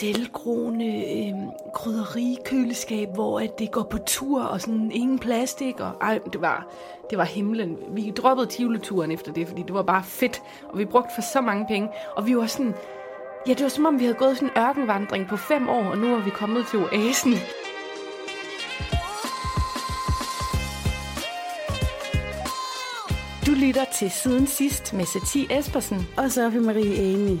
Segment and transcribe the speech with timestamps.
[0.00, 1.34] selvgroende øh,
[1.74, 5.80] krydderikøleskab, hvor at det går på tur og sådan ingen plastik.
[5.80, 6.66] Og, ej, det var,
[7.10, 7.76] det var himlen.
[7.90, 10.42] Vi droppede Tivoli-turen efter det, fordi det var bare fedt.
[10.68, 11.88] Og vi brugte for så mange penge.
[12.16, 12.74] Og vi var sådan...
[13.46, 15.98] Ja, det var som om, vi havde gået sådan en ørkenvandring på fem år, og
[15.98, 17.34] nu er vi kommet til oasen.
[23.46, 26.08] Du lytter til Siden Sidst med Satie Espersen.
[26.16, 27.40] Og Sofie Marie Eni.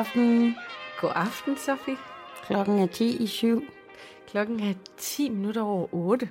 [0.00, 0.54] Aften.
[1.00, 1.96] God aften, Sofie.
[2.46, 3.62] Klokken er 10 i 7.
[4.30, 6.28] Klokken er 10 minutter over 8.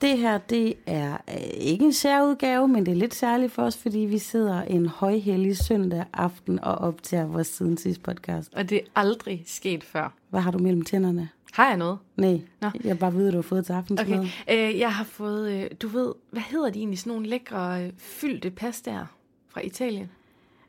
[0.00, 3.76] Det her, det er øh, ikke en særudgave, men det er lidt særligt for os,
[3.76, 8.54] fordi vi sidder en højhellig søndag aften og optager vores siden sidste podcast.
[8.54, 10.12] Og det er aldrig sket før.
[10.30, 11.28] Hvad har du mellem tænderne?
[11.52, 11.98] Har jeg noget?
[12.16, 12.70] Nej, Nå.
[12.84, 14.18] jeg bare ved, at du har fået til aftensmad.
[14.18, 14.28] Okay.
[14.50, 17.92] Øh, jeg har fået, øh, du ved, hvad hedder de egentlig, sådan nogle lækre øh,
[17.98, 19.06] fyldte pastaer
[19.48, 20.10] fra Italien?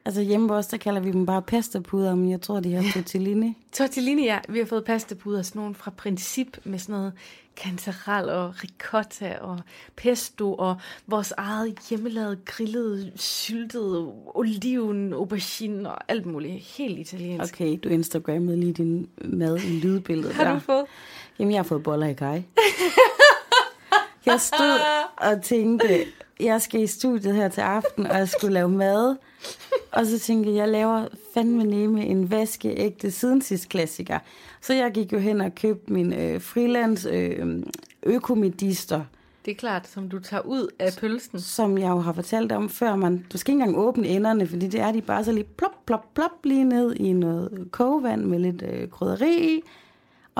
[0.10, 2.92] Altså hjemme hos os, der kalder vi dem bare pastapuder, men jeg tror, de har
[2.94, 3.58] tortellini.
[3.78, 4.40] Tortellini, ja.
[4.50, 7.14] Vi har fået pastapuder, sådan nogle fra Princip, med sådan noget
[7.56, 9.60] kantarel og ricotta og
[9.96, 10.76] pesto og
[11.08, 16.64] vores eget hjemmelavede grillede, syltede oliven, aubergine og alt muligt.
[16.78, 17.54] Helt italiensk.
[17.54, 20.54] Okay, du Instagrammede lige din mad i lydbilledet Har der.
[20.54, 20.86] du fået?
[21.40, 22.42] Jamen, jeg har fået boller i kaj.
[24.30, 24.80] jeg stod
[25.18, 26.06] og tænkte,
[26.40, 29.16] jeg skal i studiet her til aften, og jeg skulle lave mad.
[29.92, 34.20] Og så tænkte jeg, jeg laver fandme nemme en vaskeægte siden sidst klassiker.
[34.62, 37.64] Så jeg gik jo hen og købte min øh, freelance øh,
[38.04, 39.02] økomedister,
[39.46, 41.40] Det er klart, som du tager ud af pølsen.
[41.40, 42.96] som jeg jo har fortalt om før.
[42.96, 45.86] Man, du skal ikke engang åbne enderne, fordi det er de bare så lige plop,
[45.86, 49.62] plop, plop lige ned i noget kogevand med lidt øh, krydderi i.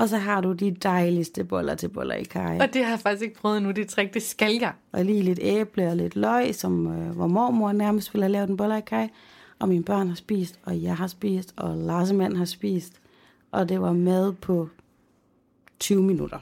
[0.00, 2.58] Og så har du de dejligste boller til boller i kaj.
[2.60, 4.72] Og det har jeg faktisk ikke prøvet endnu, det trick, det skal jeg.
[4.92, 8.48] Og lige lidt æble og lidt løg, som, øh, hvor mormor nærmest ville have lavet
[8.48, 9.08] en boller i kaj.
[9.58, 13.00] Og mine børn har spist, og jeg har spist, og Lars mand har spist.
[13.52, 14.68] Og det var mad på
[15.80, 16.38] 20 minutter.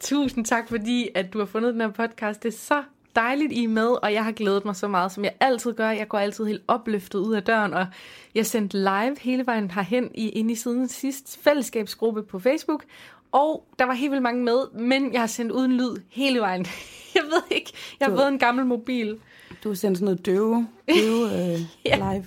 [0.00, 2.42] Tusind tak, fordi at du har fundet den her podcast.
[2.42, 2.82] Det er så
[3.16, 5.90] dejligt, I er med, og jeg har glædet mig så meget, som jeg altid gør.
[5.90, 7.86] Jeg går altid helt opløftet ud af døren, og
[8.34, 12.84] jeg sendte live hele vejen herhen i, inde i siden sidst fællesskabsgruppe på Facebook.
[13.32, 16.66] Og der var helt vildt mange med, men jeg har sendt uden lyd hele vejen.
[17.14, 19.18] Jeg ved ikke, jeg har fået en gammel mobil.
[19.64, 21.96] Du har sendt sådan noget døve, døve øh, Ja.
[22.14, 22.26] live.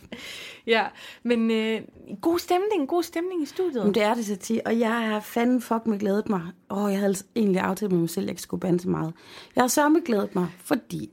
[0.68, 0.86] Ja,
[1.24, 1.82] men øh,
[2.22, 3.86] god stemning, god stemning i studiet.
[3.86, 4.60] Men det er det, Sati.
[4.66, 6.42] Og jeg er fanden fuck med glædet mig.
[6.70, 8.90] Åh, jeg havde altså egentlig aftalt med mig selv, at jeg ikke skulle bande så
[8.90, 9.14] meget.
[9.56, 11.10] Jeg har så med glædet mig, fordi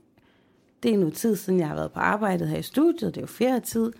[0.83, 3.15] det er noget tid siden, jeg har været på arbejdet her i studiet.
[3.15, 3.91] Det er jo ferietid.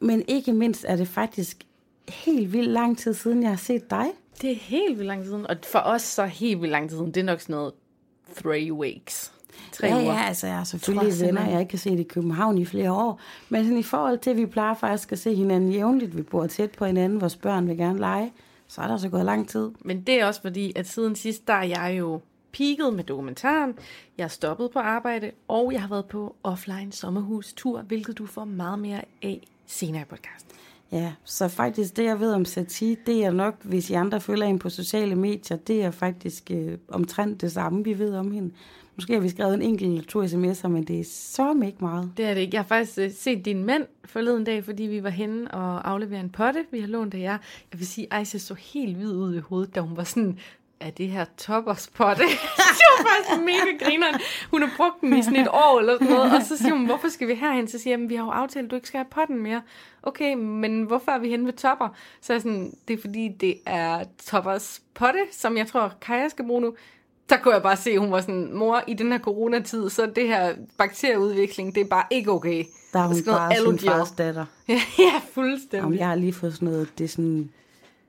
[0.00, 1.66] Men ikke mindst er det faktisk
[2.08, 4.06] helt vildt lang tid siden, jeg har set dig.
[4.42, 6.96] Det er helt vildt lang tid siden, og for os så helt vildt lang tid
[6.96, 7.10] siden.
[7.14, 7.72] Det er nok sådan noget
[8.36, 9.33] three weeks.
[9.72, 10.12] Tre ja, uger.
[10.12, 12.92] ja, altså jeg har selvfølgelig venner, jeg ikke kan se det i København i flere
[12.92, 13.20] år.
[13.48, 16.46] Men sådan i forhold til, at vi plejer faktisk at se hinanden jævnligt, vi bor
[16.46, 18.32] tæt på hinanden, vores børn vil gerne lege,
[18.68, 19.70] så er der så gået lang tid.
[19.80, 22.20] Men det er også fordi, at siden sidst, der er jeg jo
[22.52, 23.74] peaked med dokumentaren.
[24.18, 28.44] Jeg er stoppet på arbejde, og jeg har været på offline sommerhus-tur, hvilket du får
[28.44, 30.50] meget mere af senere i podcasten.
[30.92, 34.46] Ja, så faktisk det, jeg ved om Satie, det er nok, hvis I andre følger
[34.46, 38.50] hende på sociale medier, det er faktisk øh, omtrent det samme, vi ved om hende.
[38.96, 42.10] Måske har vi skrevet en enkelt eller to sms'er, men det er så ikke meget.
[42.16, 42.54] Det er det ikke.
[42.54, 46.20] Jeg har faktisk øh, set din mand forleden dag, fordi vi var henne og aflevere
[46.20, 47.38] en potte, vi har lånt af jer.
[47.72, 50.38] Jeg vil sige, Ejse så helt hvid ud i hovedet, da hun var sådan,
[50.80, 52.22] er det her toppers potte?
[52.78, 54.20] det var faktisk mega grineren.
[54.50, 56.86] Hun har brugt den i sådan et år eller sådan noget, og så siger hun,
[56.86, 57.68] hvorfor skal vi herhen?
[57.68, 59.62] Så siger jeg, "Men vi har jo aftalt, at du ikke skal have potten mere.
[60.02, 61.88] Okay, men hvorfor er vi henne ved topper?
[62.20, 66.46] Så er sådan, det er fordi, det er toppers potte, som jeg tror, Kaja skal
[66.46, 66.74] bruge nu.
[67.28, 70.06] Der kunne jeg bare se, at hun var sådan, mor, i den her coronatid, så
[70.06, 72.64] det her bakterieudvikling, det er bare ikke okay.
[72.92, 74.46] Der er hun bare sin fars datter.
[74.68, 75.86] Ja, ja fuldstændig.
[75.86, 77.50] Om jeg har lige fået sådan noget, det er sådan,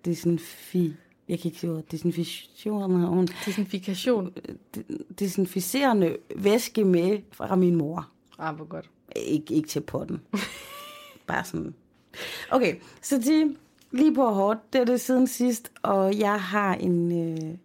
[0.05, 0.93] det er sådan fi,
[1.29, 4.33] jeg kan ikke sige desinfektion, Desinfikation.
[5.19, 8.09] desinficerende væske med fra min mor.
[8.39, 8.89] Ah, hvor godt.
[9.15, 10.21] Ikke, ikke til potten.
[11.27, 11.73] Bare sådan.
[12.51, 13.55] Okay, så de
[13.91, 17.57] lige på hårdt, det er det siden sidst, og jeg har en, øh,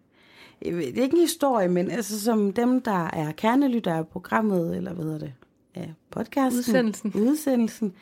[0.63, 4.93] det er ikke en historie, men altså som dem, der er kernelytter af programmet, eller
[4.93, 5.33] hvad hedder det,
[5.77, 6.59] ja, podcasten.
[6.59, 7.13] Udsendelsen.
[7.15, 7.93] Udsendelsen.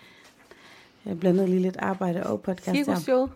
[1.04, 2.76] Jeg blandede lige lidt arbejde og podcast.
[2.76, 3.30] Cirkusshowet.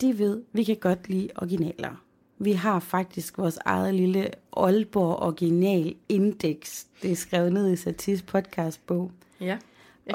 [0.00, 2.02] De ved, vi kan godt lide originaler.
[2.38, 6.84] Vi har faktisk vores eget lille Aalborg Original Index.
[7.02, 9.10] Det er skrevet ned i Satis podcastbog.
[9.40, 9.58] Ja, jeg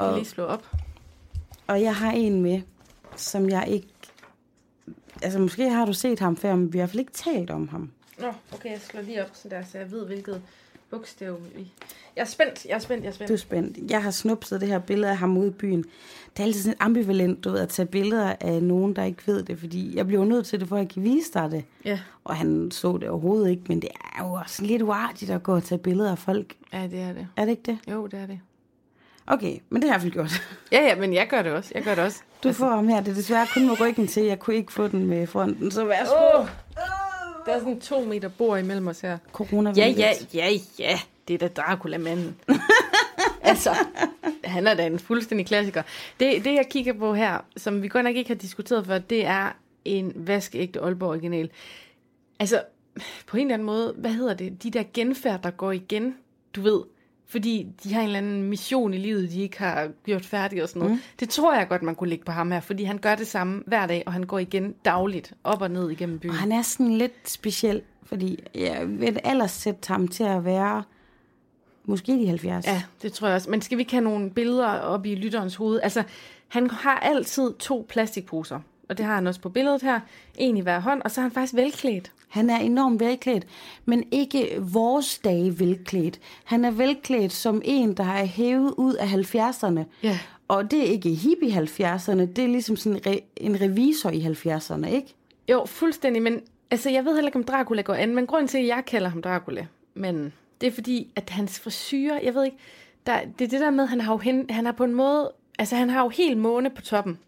[0.00, 0.70] og, lige slå op.
[1.66, 2.62] Og jeg har en med,
[3.16, 3.88] som jeg ikke...
[5.22, 7.50] Altså, måske har du set ham før, men vi har i hvert fald ikke talt
[7.50, 7.90] om ham.
[8.18, 10.42] Nå, okay, jeg slår lige op, så, der, så jeg ved, hvilket
[10.92, 11.38] bogstav.
[12.16, 13.28] Jeg er spændt, jeg er spændt, jeg er spændt.
[13.28, 13.90] Du er spændt.
[13.90, 15.84] Jeg har snupset det her billede af ham ude i byen.
[16.36, 19.42] Det er altid sådan ambivalent, du ved, at tage billeder af nogen, der ikke ved
[19.42, 21.64] det, fordi jeg bliver nødt til det, for at jeg kan vise dig det.
[21.84, 21.98] Ja.
[22.24, 25.54] Og han så det overhovedet ikke, men det er jo også lidt uartigt at gå
[25.54, 26.54] og tage billeder af folk.
[26.72, 27.28] ja, det er det.
[27.36, 27.78] Er det ikke det?
[27.90, 28.40] Jo, det er det.
[29.26, 30.58] Okay, men det har jeg i hvert fald gjort.
[30.72, 31.72] Ja, ja, men jeg gør det også.
[31.74, 32.22] Jeg gør det også.
[32.44, 33.00] Du får ham her.
[33.00, 34.22] Det er desværre kun med ryggen til.
[34.22, 36.40] Jeg kunne ikke få den med fronten, så værsgo.
[36.40, 36.46] Åh,
[37.46, 39.18] der er sådan to meter bord imellem os her.
[39.32, 40.48] Corona Ja, ja, ja,
[40.78, 41.00] ja.
[41.28, 42.36] Det er da Dracula-manden.
[43.42, 43.74] altså,
[44.44, 45.82] han er da en fuldstændig klassiker.
[46.20, 49.26] Det, det, jeg kigger på her, som vi godt nok ikke har diskuteret før, det
[49.26, 51.50] er en vaskeægte Aalborg original.
[52.40, 52.62] Altså,
[53.26, 54.62] på en eller anden måde, hvad hedder det?
[54.62, 56.16] De der genfærd, der går igen,
[56.56, 56.82] du ved,
[57.32, 60.68] fordi de har en eller anden mission i livet, de ikke har gjort færdig og
[60.68, 60.94] sådan noget.
[60.94, 61.02] Mm.
[61.20, 63.62] Det tror jeg godt, man kunne lægge på ham her, fordi han gør det samme
[63.66, 66.30] hver dag, og han går igen dagligt op og ned igennem byen.
[66.30, 70.82] Og han er sådan lidt speciel, fordi jeg vil ellers sætte ham til at være
[71.84, 72.66] måske de 70.
[72.66, 73.50] Ja, det tror jeg også.
[73.50, 75.80] Men skal vi ikke have nogle billeder op i lytterens hoved?
[75.82, 76.02] Altså,
[76.48, 78.60] han har altid to plastikposer.
[78.88, 80.00] Og det har han også på billedet her.
[80.34, 82.12] En i hver hånd, og så er han faktisk velklædt.
[82.32, 83.46] Han er enormt velklædt,
[83.84, 86.20] men ikke vores dage velklædt.
[86.44, 89.80] Han er velklædt som en, der er hævet ud af 70'erne.
[90.02, 90.18] Ja.
[90.48, 94.26] Og det er ikke hippie 70'erne, det er ligesom sådan en, re- en revisor i
[94.26, 95.14] 70'erne, ikke?
[95.48, 96.22] Jo, fuldstændig.
[96.22, 96.40] Men
[96.70, 98.14] altså, jeg ved heller ikke, om Dracula går an.
[98.14, 102.20] Men grunden til, at jeg kalder ham Dracula, men det er fordi, at hans frisyrer,
[102.22, 102.56] jeg ved ikke,
[103.06, 105.32] der, det er det der med, han har jo hen, han har på en måde,
[105.58, 107.18] altså han har jo helt måne på toppen.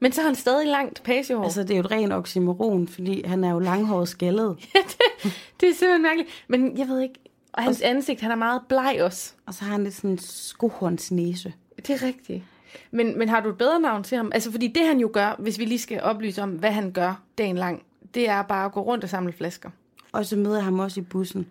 [0.00, 1.44] Men så har han stadig langt pagehår.
[1.44, 4.56] Altså, det er jo et rent oxymoron, fordi han er jo langhåret skaldet.
[5.60, 6.44] det er simpelthen mærkeligt.
[6.48, 7.14] Men jeg ved ikke,
[7.52, 9.32] og hans ansigt, han er meget bleg også.
[9.46, 11.52] Og så har han lidt sådan en skohornsnæse.
[11.76, 12.42] Det er rigtigt.
[12.90, 14.30] Men, men har du et bedre navn til ham?
[14.34, 17.22] Altså, fordi det han jo gør, hvis vi lige skal oplyse om, hvad han gør
[17.38, 17.82] dagen lang,
[18.14, 19.70] det er bare at gå rundt og samle flasker.
[20.12, 21.46] Og så møder jeg ham også i bussen.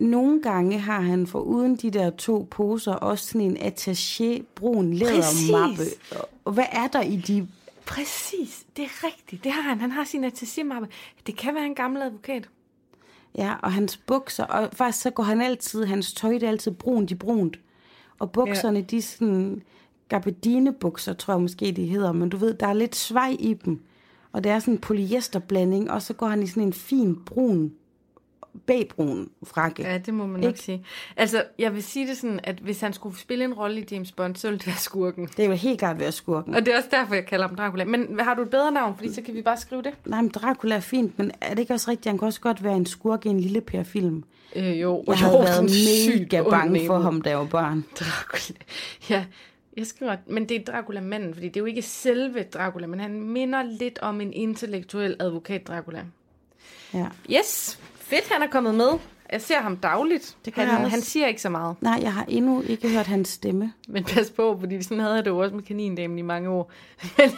[0.00, 4.94] Nogle gange har han for uden de der to poser også sådan en attaché brun
[4.94, 5.82] lædermappe.
[6.44, 7.48] Og hvad er der i de...
[7.86, 9.44] Præcis, det er rigtigt.
[9.44, 9.80] Det har han.
[9.80, 10.86] Han har sin attaché-mappe.
[11.26, 12.48] Det kan være en gammel advokat.
[13.38, 16.70] Ja, og hans bukser, og faktisk så går han altid, hans tøj det er altid
[16.70, 17.60] brunt i brunt.
[18.18, 18.84] Og bukserne, ja.
[18.84, 19.62] de er sådan
[20.08, 23.82] gabardinebukser, tror jeg måske de hedder, men du ved, der er lidt svej i dem.
[24.32, 27.72] Og det er sådan en polyesterblanding, og så går han i sådan en fin brun,
[28.66, 29.82] bagbrun frakke.
[29.82, 30.86] Ja, det må man nok sige.
[31.16, 34.12] Altså, jeg vil sige det sådan, at hvis han skulle spille en rolle i James
[34.12, 35.26] Bond, så ville det være skurken.
[35.36, 36.54] Det er jo helt klart være skurken.
[36.54, 37.84] Og det er også derfor, jeg kalder ham Dracula.
[37.84, 38.96] Men har du et bedre navn?
[38.96, 39.92] Fordi så kan vi bare skrive det.
[40.06, 42.06] Nej, men Dracula er fint, men er det ikke også rigtigt?
[42.06, 44.24] Han kan også godt være en skurk i en lille Per-film.
[44.56, 45.04] Øh, jo.
[45.06, 45.64] Jeg havde jo, været
[46.20, 47.84] mega bange for ham, da jeg var barn.
[48.00, 48.58] Dracula.
[49.10, 49.24] Ja,
[49.76, 53.22] jeg skriver, men det er Dracula-manden, fordi det er jo ikke selve Dracula, men han
[53.22, 56.04] minder lidt om en intellektuel advokat Dracula.
[56.94, 57.06] Ja.
[57.30, 57.80] Yes,
[58.10, 58.88] fedt han er kommet med.
[59.32, 60.36] Jeg ser ham dagligt.
[60.44, 61.76] Det gør han, han siger ikke så meget.
[61.80, 63.72] Nej, jeg har endnu ikke hørt hans stemme.
[63.88, 66.70] Men pas på, fordi sådan havde jeg det jo også med kanindamen i mange år.
[67.18, 67.30] Men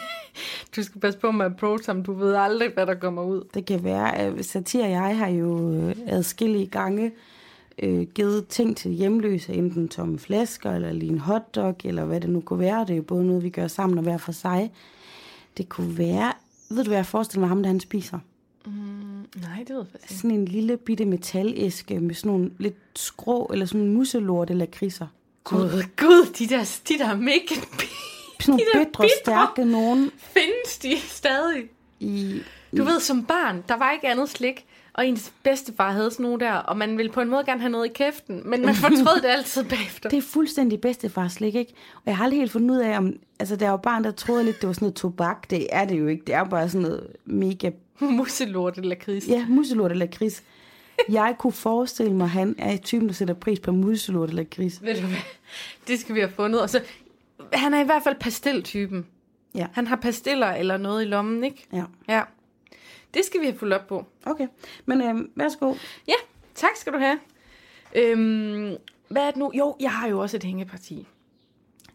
[0.75, 2.03] du skal passe på med approach ham.
[2.03, 3.43] Du ved aldrig, hvad der kommer ud.
[3.53, 7.11] Det kan være, at Satir og jeg har jo øh, adskillige gange
[7.79, 12.29] øh, givet ting til hjemløse, enten tomme flasker, eller lige en hotdog, eller hvad det
[12.29, 12.81] nu kunne være.
[12.81, 14.71] Det er jo både noget, vi gør sammen og hver for sig.
[15.57, 16.33] Det kunne være,
[16.69, 18.19] ved du hvad jeg forestiller mig ham, der han spiser?
[18.65, 20.21] Nej, det ved jeg faktisk ikke.
[20.21, 24.65] Sådan en lille bitte metalæske med sådan nogle lidt skrå, eller sådan en muselort eller
[24.65, 25.07] kriser.
[25.43, 27.55] Gud, Gud, de der, de der mega
[28.39, 29.09] Sådan nogle De bitre.
[29.23, 31.63] stærke nogen findes de stadig.
[31.99, 32.41] i...
[32.77, 36.39] Du ved, som barn, der var ikke andet slik, og ens bedstefar havde sådan nogle
[36.39, 39.21] der, og man ville på en måde gerne have noget i kæften, men man fortrød
[39.21, 40.09] det altid bagefter.
[40.09, 41.73] Det er fuldstændig bedstefarslik, ikke?
[41.95, 43.13] Og jeg har aldrig helt fundet ud af, om...
[43.39, 45.49] Altså, der var barn, der troede lidt, det var sådan noget tobak.
[45.49, 46.23] Det er det jo ikke.
[46.27, 47.69] Det er bare sådan noget mega...
[48.19, 49.27] Muselort eller kris.
[49.27, 50.43] Ja, muselort eller gris.
[51.09, 54.81] Jeg kunne forestille mig, at han er typen, der sætter pris på muselort eller gris.
[54.81, 55.17] Ved du hvad?
[55.87, 56.61] Det skal vi have fundet.
[56.61, 56.81] Og så,
[57.53, 59.05] han er i hvert fald pasteltypen.
[59.55, 59.67] Ja.
[59.73, 61.67] Han har pastiller eller noget i lommen, ikke?
[61.73, 62.21] Ja, Ja.
[63.13, 64.05] Det skal vi have fulgt op på.
[64.25, 64.47] okay.
[64.85, 65.75] Men øhm, værsgo.
[66.07, 66.13] Ja,
[66.55, 67.19] tak skal du have.
[67.95, 68.75] Øhm,
[69.09, 69.51] hvad er det nu?
[69.53, 71.07] Jo, jeg har jo også et hængeparti.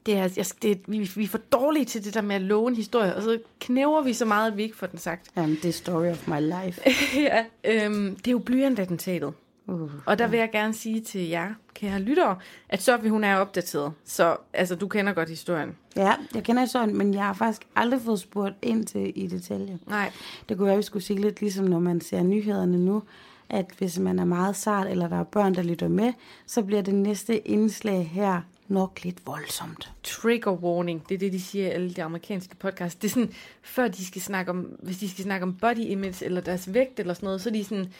[0.08, 2.68] Det er, jeg, det, vi, vi er for dårlige til det der med at love
[2.68, 5.26] en historie, og så knæver vi så meget, at vi ikke får den sagt.
[5.36, 6.80] Jamen, det er story of my life.
[7.30, 9.32] ja, øhm, det er jo blyantattentatet.
[9.66, 12.36] Uh, Og der vil jeg gerne sige til jer, kære lyttere,
[12.68, 13.92] at Sofie, hun er opdateret.
[14.04, 15.76] Så altså, du kender godt historien.
[15.96, 19.76] ja, jeg kender sådan, men jeg har faktisk aldrig fået spurgt ind til i detaljer.
[19.86, 20.12] Nej.
[20.48, 23.02] Det kunne være, at vi skulle sige lidt ligesom, når man ser nyhederne nu,
[23.48, 26.12] at hvis man er meget sart, eller der er børn, der lytter med,
[26.46, 29.92] så bliver det næste indslag her nok lidt voldsomt.
[30.02, 33.00] Trigger warning, det er det, de siger i alle de amerikanske podcasts.
[33.00, 33.32] Det er sådan,
[33.62, 37.00] før de skal snakke om, hvis de skal snakke om body image, eller deres vægt,
[37.00, 37.92] eller sådan noget, så er de sådan,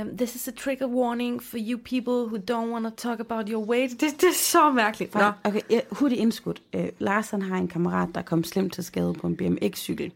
[0.00, 3.48] um, this is a trigger warning for you people who don't want to talk about
[3.48, 4.00] your weight.
[4.00, 5.14] Det, det er så mærkeligt.
[5.14, 5.30] Nå.
[5.44, 6.62] Okay, ja, hurtigt indskudt.
[6.72, 10.12] Øh, Lars han har en kammerat, der kom slemt til skade på en BMX-cykel.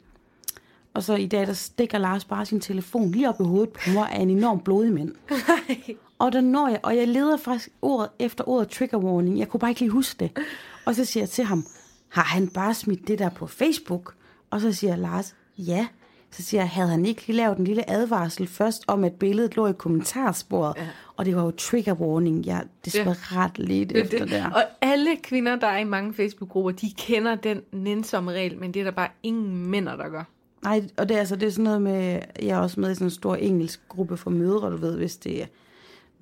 [0.95, 3.91] Og så i dag, der stikker Lars bare sin telefon lige op i hovedet på
[3.95, 5.15] mig af en enorm blodig mand.
[6.23, 9.39] Og der når jeg, og jeg leder faktisk ordet efter ordet trigger warning.
[9.39, 10.39] Jeg kunne bare ikke lige huske det.
[10.87, 11.67] Og så siger jeg til ham,
[12.09, 14.15] har han bare smidt det der på Facebook?
[14.51, 15.87] Og så siger Lars, ja.
[16.31, 19.57] Så siger jeg, havde han ikke lige lavet en lille advarsel først om, at billedet
[19.57, 20.75] lå i kommentarsporet?
[20.77, 20.89] Ja.
[21.17, 22.47] Og det var jo trigger warning.
[22.47, 24.31] Jeg desperat lidt efter det.
[24.31, 24.51] der.
[24.51, 28.81] Og alle kvinder, der er i mange Facebook-grupper, de kender den nænsomme regel, men det
[28.81, 30.25] er der bare ingen mænd, der gør.
[30.65, 32.95] Nej, og det er, altså, det er sådan noget med, jeg er også med i
[32.95, 35.47] sådan en stor engelsk gruppe for mødre, du ved, hvis det er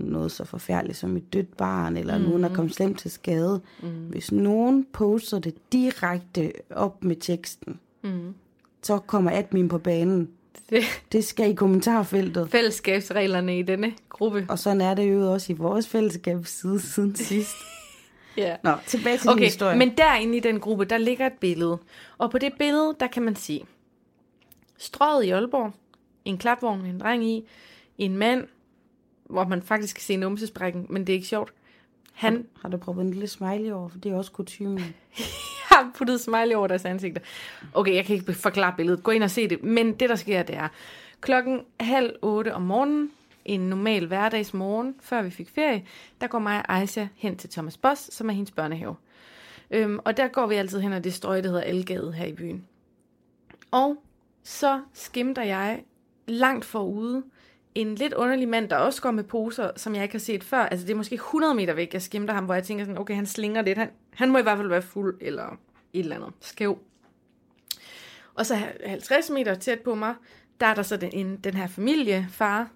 [0.04, 2.24] noget så forfærdeligt som et dødt barn, eller mm.
[2.24, 3.60] nogen, der kom slemt til skade.
[3.82, 3.88] Mm.
[3.88, 8.34] Hvis nogen poster det direkte op med teksten, mm.
[8.82, 10.30] så kommer admin på banen.
[10.70, 12.50] Det, Det skal i kommentarfeltet.
[12.50, 14.46] fællesskabsreglerne i denne gruppe.
[14.48, 17.54] Og sådan er det jo også i vores fællesskabs side siden sidst.
[18.36, 18.56] Ja.
[18.64, 19.78] Nå, tilbage til Okay, historie.
[19.78, 21.78] men derinde i den gruppe, der ligger et billede.
[22.18, 23.64] Og på det billede, der kan man se
[24.78, 25.72] strøget i Aalborg,
[26.24, 27.44] en klapvogn med en dreng i,
[27.98, 28.44] en mand,
[29.30, 31.52] hvor man faktisk kan se numsesprækken, men det er ikke sjovt.
[32.12, 34.94] Han Har du prøvet en lille smiley over, for det er også kutumen.
[35.70, 37.20] har puttet smiley over deres ansigter.
[37.74, 39.02] Okay, jeg kan ikke forklare billedet.
[39.02, 39.62] Gå ind og se det.
[39.62, 40.68] Men det, der sker, det er
[41.20, 43.10] klokken halv otte om morgenen,
[43.44, 45.84] en normal hverdagsmorgen, før vi fik ferie,
[46.20, 48.96] der går mig og Aisha hen til Thomas Boss, som er hendes børnehave.
[49.70, 52.32] Øhm, og der går vi altid hen ad det strøg, der hedder Algade her i
[52.32, 52.66] byen.
[53.70, 53.96] Og
[54.42, 55.84] så skimter jeg
[56.26, 57.22] langt forude
[57.74, 60.58] en lidt underlig mand, der også går med poser, som jeg ikke har set før.
[60.58, 63.14] Altså det er måske 100 meter væk, jeg skimter ham, hvor jeg tænker sådan, okay,
[63.14, 63.78] han slinger lidt.
[63.78, 65.46] Han, han må i hvert fald være fuld eller
[65.92, 66.78] et eller andet skæv.
[68.34, 68.54] Og så
[68.86, 70.14] 50 meter tæt på mig,
[70.60, 72.70] der er der så den, en, den her familie, far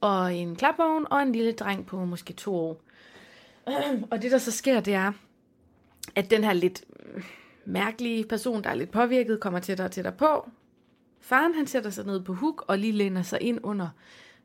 [0.00, 2.80] og en klapvogn og en lille dreng på måske to år.
[4.10, 5.12] Og det, der så sker, det er,
[6.14, 6.84] at den her lidt
[7.64, 10.48] mærkelige person, der er lidt påvirket, kommer tættere og tættere på.
[11.20, 13.88] Faren, han sætter sig ned på huk og lige læner sig ind under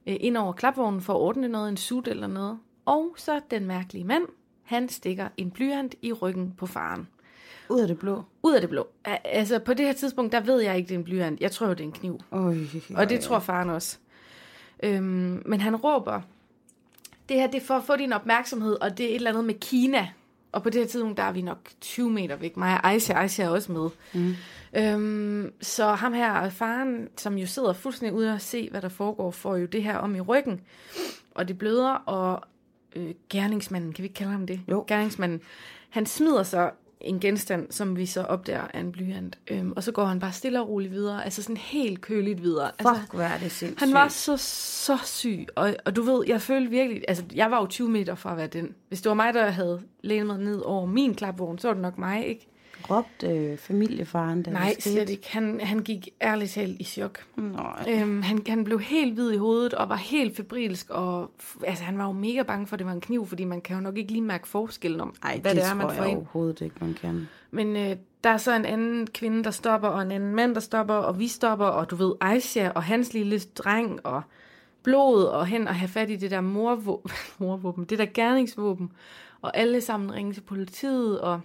[0.08, 2.60] øh, ind over klapvognen for at ordne noget, en sut eller noget.
[2.86, 4.24] Og så den mærkelige mand,
[4.64, 7.08] han stikker en blyant i ryggen på faren.
[7.70, 8.24] Ud af det blå.
[8.44, 8.88] Ud af det blå.
[9.24, 11.40] Altså, på det her tidspunkt, der ved jeg ikke, det er en blyant.
[11.42, 12.20] Jeg tror, det er en kniv.
[12.32, 12.58] Øj,
[12.96, 13.98] Og det tror faren også.
[14.84, 16.22] Øhm, men han råber,
[17.30, 19.46] det her det er for at få din opmærksomhed, og det er et eller andet
[19.46, 20.08] med Kina.
[20.52, 22.58] Og på det her tidspunkt, der er vi nok 20 meter væk.
[22.58, 23.90] Mig og Aisha, Aisha er også med.
[24.14, 24.36] Mm.
[24.76, 29.32] Øhm, så ham her, faren, som jo sidder fuldstændig ude og se, hvad der foregår,
[29.32, 30.62] får jo det her om i ryggen.
[31.36, 32.44] Og det bløder, og
[32.96, 34.62] øh, gerningsmanden, kan vi ikke kalde ham det?
[34.68, 34.86] Jo.
[34.88, 35.42] Gerningsmanden,
[35.90, 39.38] han smider så en genstand, som vi så opdager er en blyant.
[39.48, 41.26] Øhm, og så går han bare stille og roligt videre.
[41.26, 42.72] Altså sådan helt køligt videre.
[42.80, 43.80] Altså, Fuck, hvor er det sindssygt.
[43.80, 47.60] han var så, så syg, og, og du ved, jeg følte virkelig, altså jeg var
[47.62, 48.76] jo 20 meter fra at være den.
[48.88, 51.82] Hvis det var mig, der havde lænet mig ned over min klapvogn, så var det
[51.82, 52.49] nok mig, ikke?
[52.90, 54.94] Råbte øh, familiefaren, da Nej, det skete?
[54.96, 55.32] slet ikke.
[55.32, 57.26] Han, han gik ærligt talt i chok.
[57.36, 57.86] Nej.
[57.90, 61.32] Øhm, han, han blev helt hvid i hovedet og var helt febrilsk, og
[61.68, 63.76] altså, han var jo mega bange for, at det var en kniv, fordi man kan
[63.76, 66.18] jo nok ikke lige mærke forskellen om, Ej, hvad det, det er, man får ind.
[66.18, 67.28] overhovedet ikke, man kan.
[67.52, 70.62] Men øh, der er så en anden kvinde, der stopper, og en anden mand, der
[70.62, 74.22] stopper, og vi stopper, og du ved, Aisha og hans lille dreng, og
[74.84, 78.92] blod, og hen og have fat i det der morvåben, morvåben det der gerningsvåben,
[79.42, 81.42] og alle sammen ringe til politiet, og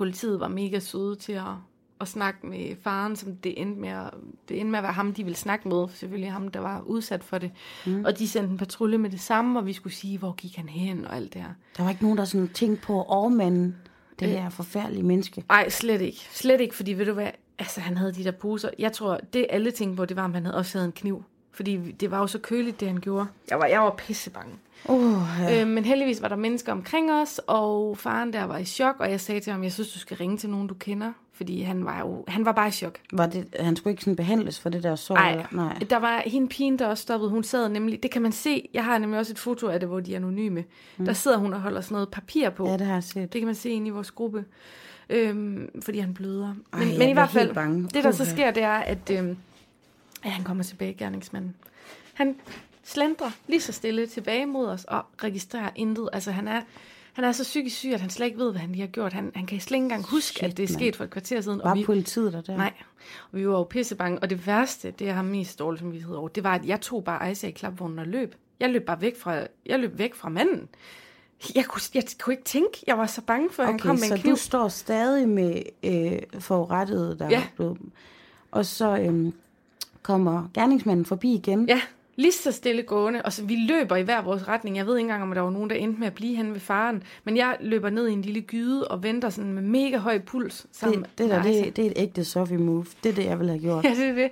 [0.00, 1.54] politiet var mega søde til at,
[2.00, 4.10] at snakke med faren, som det endte, med at,
[4.48, 7.24] det endte med at være ham, de ville snakke med, selvfølgelig ham, der var udsat
[7.24, 7.50] for det.
[7.86, 8.04] Mm.
[8.04, 10.68] Og de sendte en patrulje med det samme, og vi skulle sige, hvor gik han
[10.68, 11.50] hen, og alt det her.
[11.76, 13.76] Der var ikke nogen, der sådan tænkte på overmanden.
[14.20, 15.44] Det her forfærdelige menneske.
[15.48, 16.28] Nej, slet ikke.
[16.32, 18.70] Slet ikke, fordi ved du hvad, altså han havde de der poser.
[18.78, 21.24] Jeg tror, det alle tænkte på, det var, om han havde også havde en kniv.
[21.52, 23.26] Fordi det var jo så køligt, det han gjorde.
[23.50, 24.52] Jeg var, jeg var pissebange.
[24.84, 25.60] Uh, ja.
[25.60, 29.10] Øh, men heldigvis var der mennesker omkring os, og faren der var i chok, og
[29.10, 31.12] jeg sagde til ham, jeg synes, du skal ringe til nogen, du kender.
[31.32, 32.98] fordi han var jo, han var bare i chok.
[33.12, 35.14] Var det, han skulle ikke sådan behandles for det der sår?
[35.14, 37.30] Nej, der var hende pigen, der også stoppede.
[37.30, 39.88] Hun sad nemlig, det kan man se, jeg har nemlig også et foto af det,
[39.88, 40.64] hvor de er anonyme.
[40.96, 41.04] Mm.
[41.04, 42.68] Der sidder hun og holder sådan noget papir på.
[42.68, 43.32] Ja, det har jeg set.
[43.32, 44.44] Det kan man se inde i vores gruppe,
[45.10, 46.46] øhm, fordi han bløder.
[46.46, 47.88] Men, Ej, men jeg i hvert fald, bange.
[47.94, 49.36] det der så sker, det er, at, øhm,
[50.22, 51.54] at han kommer tilbage, gerningsmanden.
[52.14, 52.36] Han
[52.84, 56.08] slendrer lige så stille tilbage mod os og registrerer intet.
[56.12, 56.60] Altså han er,
[57.12, 59.12] han er så psykisk syg, at han slet ikke ved, hvad han lige har gjort.
[59.12, 61.40] Han, han kan slet ikke engang huske, Shit, at det er sket for et kvarter
[61.40, 61.60] siden.
[61.64, 62.56] Var og vi, politiet der der?
[62.56, 62.72] Nej,
[63.32, 64.18] og vi var jo pissebange.
[64.18, 67.04] Og det værste, det jeg har mest dårlig samvittighed over, det var, at jeg tog
[67.04, 68.34] bare Ejsa i klapvognen og løb.
[68.60, 70.68] Jeg løb bare væk fra, jeg løb væk fra manden.
[71.54, 73.94] Jeg kunne, jeg kunne ikke tænke, jeg var så bange for, at han Okay, kom
[73.96, 74.32] med så en kniv.
[74.32, 77.42] du står stadig med øh, forurettede, der Ja.
[77.56, 77.78] blevet...
[78.50, 79.32] Og så øhm,
[80.02, 81.68] kommer gerningsmanden forbi igen.
[81.68, 81.80] Ja,
[82.16, 84.76] lige så stille gående, og så vi løber i hver vores retning.
[84.76, 86.60] Jeg ved ikke engang, om der var nogen, der endte med at blive hen ved
[86.60, 87.02] faren.
[87.24, 90.66] Men jeg løber ned i en lille gyde og venter sådan med mega høj puls.
[90.72, 92.86] Sammen det, det, der, det, det er et ægte Sophie move.
[93.02, 93.84] Det er det, jeg ville have gjort.
[93.90, 94.30] Ja, det er det.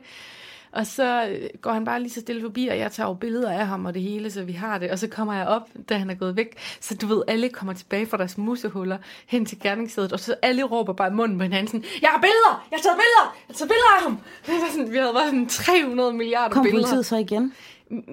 [0.72, 3.52] Og så øh, går han bare lige så stille forbi, og jeg tager jo billeder
[3.52, 4.90] af ham og det hele, så vi har det.
[4.90, 6.58] Og så kommer jeg op, da han er gået væk.
[6.80, 10.62] Så du ved, alle kommer tilbage fra deres musehuller hen til gerningsstedet, og så alle
[10.62, 12.66] råber bare i munden på hinanden sådan, jeg har billeder!
[12.70, 13.34] Jeg har taget billeder!
[13.48, 14.18] Jeg har taget billeder af ham!
[14.46, 16.84] Det var sådan, vi havde bare sådan 300 milliarder Kom billeder.
[16.86, 17.52] politiet så igen?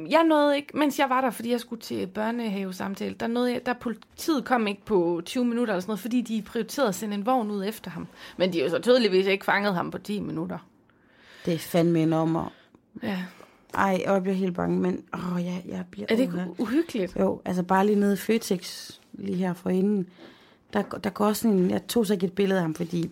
[0.10, 3.66] Jeg nåede ikke, mens jeg var der, fordi jeg skulle til børnehavesamtale, der, nåede jeg,
[3.66, 7.16] der politiet kom ikke på 20 minutter eller sådan noget, fordi de prioriterede at sende
[7.16, 8.08] en vogn ud efter ham.
[8.38, 10.58] Men de jo så tydeligvis ikke fanget ham på 10 minutter.
[11.46, 12.52] Det er fandme en ommer.
[13.04, 13.18] Ja.
[13.74, 16.08] Ej, og jeg bliver helt bange, men åh, jeg, jeg bliver...
[16.10, 17.16] Er det ikke uhyggeligt?
[17.20, 20.08] Jo, altså bare lige nede i Føtex, lige her for inden,
[20.74, 23.12] der, der går sådan en, jeg tog så ikke et billede af ham, fordi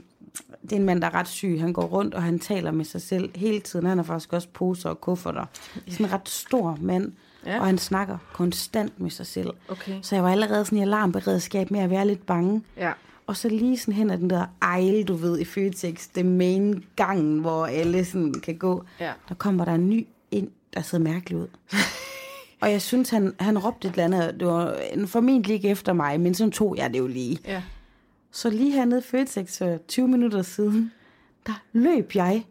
[0.61, 1.57] det er en mand, der er ret syg.
[1.59, 3.85] Han går rundt, og han taler med sig selv hele tiden.
[3.85, 5.45] Han har faktisk også poser og kufferter.
[5.87, 7.11] Sådan en ret stor mand,
[7.45, 7.59] ja.
[7.59, 9.49] og han snakker konstant med sig selv.
[9.67, 9.99] Okay.
[10.01, 12.61] Så jeg var allerede sådan i alarmberedskab med at være lidt bange.
[12.77, 12.91] Ja.
[13.27, 16.85] Og så lige sådan hen ad den der ejle, du ved, i Føtex, det main
[16.95, 18.83] gangen, hvor alle sådan kan gå.
[18.99, 19.11] Ja.
[19.29, 21.47] Der kommer der en ny ind, der ser mærkelig ud.
[22.61, 24.39] og jeg synes, han, han råbte et eller andet.
[24.39, 27.39] Det var formentlig ikke efter mig, men så tog jeg det jo lige.
[27.45, 27.63] Ja.
[28.31, 30.91] Så lige hernede i Føtex for 20 minutter siden,
[31.47, 32.45] der løb jeg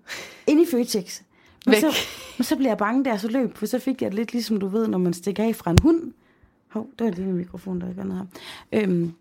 [0.46, 1.20] ind i Føtex.
[1.66, 1.80] Men Væk.
[1.80, 1.96] så,
[2.38, 4.60] men så blev jeg bange der, så løb, for så fik jeg det lidt ligesom
[4.60, 6.12] du ved, når man stikker af fra en hund.
[6.68, 8.26] Hov, det var lige min mikrofon, der ikke var noget
[8.72, 8.82] her.
[8.82, 9.14] Øhm,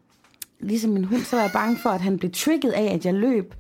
[0.61, 3.13] ligesom en hund, så var jeg bange for, at han blev trigget af, at jeg
[3.13, 3.53] løb.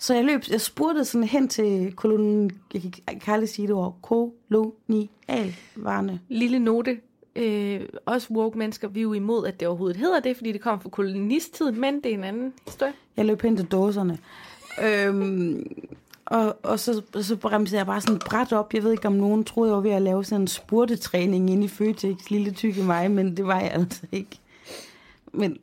[0.00, 2.82] Så jeg løb, jeg spurgte sådan hen til kolonien, jeg
[3.20, 6.20] kan aldrig sige det ord, kolonialvarne.
[6.28, 7.00] Lille note.
[7.36, 10.60] Øh, også woke mennesker, vi er jo imod, at det overhovedet hedder det, fordi det
[10.60, 12.92] kommer fra kolonisttiden, men det er en anden historie.
[13.16, 14.18] Jeg løb hen til dåserne.
[14.82, 15.66] Øhm,
[16.24, 18.74] og, og så, så bremsede jeg bare sådan bræt op.
[18.74, 21.64] Jeg ved ikke, om nogen troede, jeg var ved at lave sådan en spurtetræning inde
[21.64, 24.38] i Føtex, lille tykke mig, men det var jeg altså ikke.
[25.32, 25.58] Men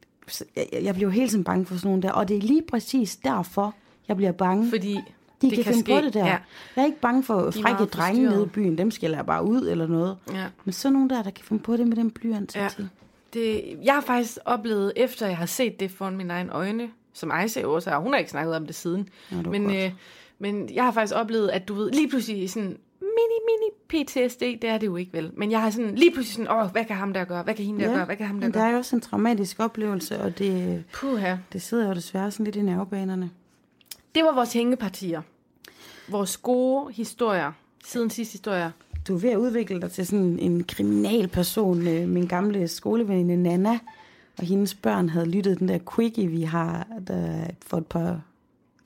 [0.55, 2.11] jeg, jeg blev helt sådan bange for sådan nogle der.
[2.11, 3.75] Og det er lige præcis derfor,
[4.07, 4.69] jeg bliver bange.
[4.69, 5.01] Fordi De
[5.41, 5.91] det kan, kan finde ske.
[5.93, 6.25] på det der.
[6.25, 6.37] Ja.
[6.75, 8.77] Jeg er ikke bange for frække drenge nede i byen.
[8.77, 10.17] Dem skal jeg bare ud eller noget.
[10.33, 10.45] Ja.
[10.65, 12.55] Men så nogen der, der kan finde på det med den blyant.
[12.55, 12.67] Ja.
[12.75, 12.89] til.
[13.33, 17.29] Det, jeg har faktisk oplevet, efter jeg har set det foran mine egne øjne, som
[17.29, 19.75] Ejsa jo også har, hun har ikke snakket om det siden, Nå, det men, godt.
[19.75, 19.91] øh,
[20.39, 22.77] men jeg har faktisk oplevet, at du ved, lige pludselig sådan
[23.21, 26.47] mini, mini PTSD, det er det jo ikke vel, men jeg har sådan lige pludselig
[26.47, 28.35] sådan, åh, hvad kan ham der gøre, hvad kan hende der gøre, hvad kan ham
[28.35, 28.67] der men der gøre?
[28.67, 31.35] er jo også en traumatisk oplevelse, og det, Puha.
[31.53, 33.29] det sidder jo desværre sådan lidt i nervebanerne.
[34.15, 35.21] Det var vores hængepartier.
[36.07, 37.51] Vores gode historier,
[37.85, 38.71] siden sidste historier.
[39.07, 41.87] Du er ved at udvikle dig til sådan en kriminalperson.
[41.87, 43.79] Øh, Min gamle skoleveninde Nana
[44.37, 48.21] og hendes børn havde lyttet den der quickie, vi har der for et par...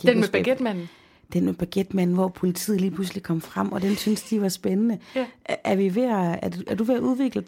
[0.01, 0.89] Den med baguettemanden.
[1.33, 4.99] Den med baguettemanden, hvor politiet lige pludselig kom frem, og den synes de var spændende.
[5.15, 5.25] Ja.
[5.45, 7.43] Er, er, vi ved at, er, du- er du ved at udvikle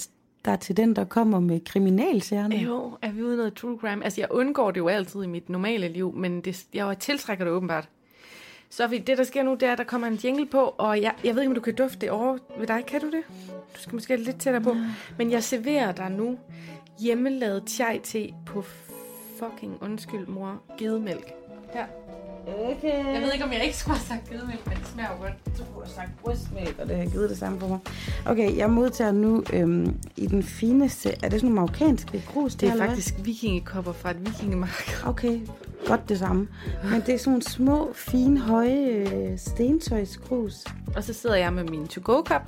[0.46, 2.56] dig til den, der kommer med kriminalsagerne?
[2.56, 4.04] Jo, er vi ude i noget true crime?
[4.04, 7.54] Altså, jeg undgår det jo altid i mit normale liv, men det, jeg tiltrækker det
[7.54, 7.90] åbenbart.
[8.70, 11.13] Så det, der sker nu, det er, at der kommer en jingle på, og jeg,
[11.24, 12.84] jeg ved ikke, om du kan dufte det over ved dig.
[12.88, 13.22] Kan du det?
[13.76, 14.76] Du skal måske lidt tættere på.
[15.18, 16.38] Men jeg serverer dig nu
[17.00, 18.62] hjemmelavet chai-te på
[19.40, 21.32] fucking, undskyld mor, gedemælk.
[21.74, 21.86] Her.
[22.48, 23.14] Okay.
[23.14, 25.58] Jeg ved ikke, om jeg ikke skulle have sagt gedemælk, men det smager jo godt.
[25.58, 27.80] Så kunne du sagt brystmælk, og det har givet det samme for mig.
[28.26, 31.10] Okay, jeg modtager nu øhm, i den fineste...
[31.10, 32.56] Er det sådan nogle marokkanske grus?
[32.56, 32.96] Det er eller hvad?
[32.96, 35.04] faktisk vikingekopper fra et vikingemark.
[35.08, 35.40] Okay,
[35.88, 36.48] godt det samme.
[36.84, 40.66] Men det er sådan nogle små, fine, høje øh, stentøjsgrus.
[40.96, 42.42] Og så sidder jeg med min to-go-kop,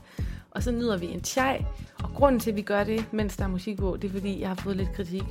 [0.52, 1.66] og så nyder vi en chai.
[2.04, 4.42] Og grunden til, at vi gør det, mens der er musik på, det er, fordi
[4.42, 5.24] jeg har fået lidt kritik.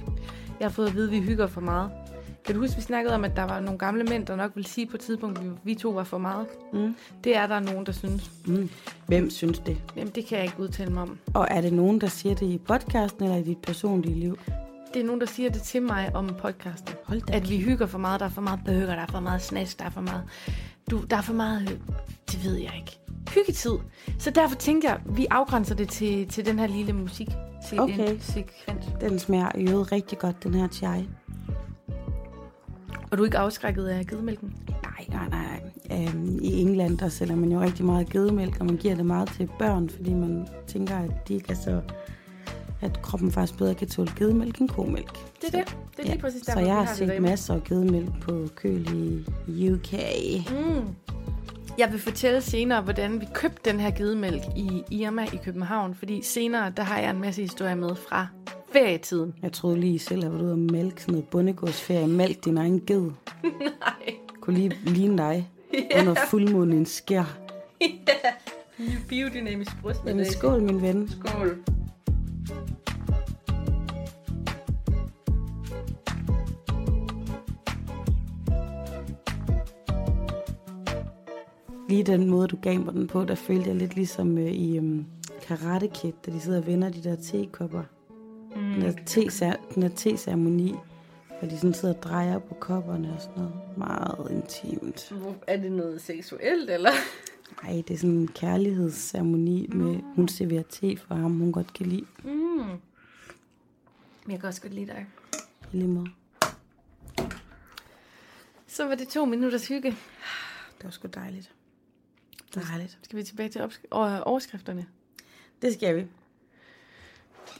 [0.60, 1.90] Jeg har fået at vide, at vi hygger for meget.
[2.48, 4.68] Kan du huske, vi snakkede om, at der var nogle gamle mænd, der nok ville
[4.68, 6.46] sige på et tidspunkt, at vi- to var for meget?
[6.72, 6.96] Mm.
[7.24, 8.30] Det er der nogen, der synes.
[8.46, 8.70] Mm.
[9.06, 9.76] Hvem synes det?
[9.96, 11.18] Jamen, det kan jeg ikke udtale mig om.
[11.34, 14.38] Og er det nogen, der siger det i podcasten eller i dit personlige liv?
[14.94, 16.94] Det er nogen, der siger det til mig om podcasten.
[17.04, 18.20] Hold da At vi hygger for meget.
[18.20, 20.22] Der er for meget burger, der er for meget snask, der er for meget...
[20.90, 21.62] Du, der er for meget...
[21.62, 21.78] øh,
[22.32, 22.98] Det ved jeg ikke.
[23.34, 23.72] Hyggetid.
[24.18, 27.28] Så derfor tænkte jeg, vi afgrænser det til, til den her lille musik.
[27.68, 28.10] Til Okay.
[28.12, 28.86] En sekvens.
[29.00, 31.08] Den smager i øvrigt rigtig godt, den her chai.
[33.10, 34.54] Og du er ikke afskrækket af gedemælken?
[34.82, 35.60] Nej, nej, nej.
[35.92, 39.28] Øhm, I England, der sælger man jo rigtig meget gedemælk, og man giver det meget
[39.28, 41.80] til børn, fordi man tænker, at de ikke er så
[42.80, 45.12] at kroppen faktisk bedre kan tåle gedemælk end komælk.
[45.40, 45.76] Det er det.
[45.96, 48.86] Det er lige præcis Så derfor, jeg har det set masser af gedemælk på køl
[49.48, 49.92] i UK.
[50.50, 50.94] Mm.
[51.78, 56.22] Jeg vil fortælle senere, hvordan vi købte den her gedemælk i Irma i København, fordi
[56.22, 58.26] senere, der har jeg en masse historier med fra
[58.72, 59.34] ferietiden.
[59.42, 62.08] Jeg troede lige selv, at jeg var ude og mælke sådan noget bondegårdsferie.
[62.08, 63.02] Mælk din egen ged.
[63.80, 64.14] Nej.
[64.40, 65.50] Kunne lige ligne dig
[66.00, 67.38] under fuldmånen skær.
[68.78, 70.00] Ny biodynamisk bryst.
[70.06, 71.08] Jamen skål, min ven.
[71.08, 71.58] Skål.
[81.88, 84.78] Lige den måde, du gav mig den på, der følte jeg lidt ligesom øh, i
[84.78, 85.06] um,
[85.42, 87.82] Karate Kid, da de sidder og vender de der tekopper.
[88.56, 88.80] Mm.
[89.74, 90.74] Den der te-ceremoni,
[91.38, 93.54] hvor de sådan sidder og drejer på kopperne og sådan noget.
[93.76, 95.12] Meget intimt.
[95.46, 96.90] Er det noget seksuelt, eller?
[97.64, 101.86] Ej, det er sådan en kærlighedsceremoni med, hun serverer te for ham, hun godt kan
[101.86, 102.06] lide.
[102.24, 102.30] Mm.
[104.24, 105.06] Men jeg kan også godt lide dig.
[105.72, 106.10] I lige måde.
[108.66, 109.90] Så var det to minutters hygge.
[110.78, 111.52] Det var sgu dejligt.
[112.54, 112.98] Dejligt.
[113.02, 114.86] Skal vi tilbage til overskrifterne?
[115.62, 116.06] Det skal vi.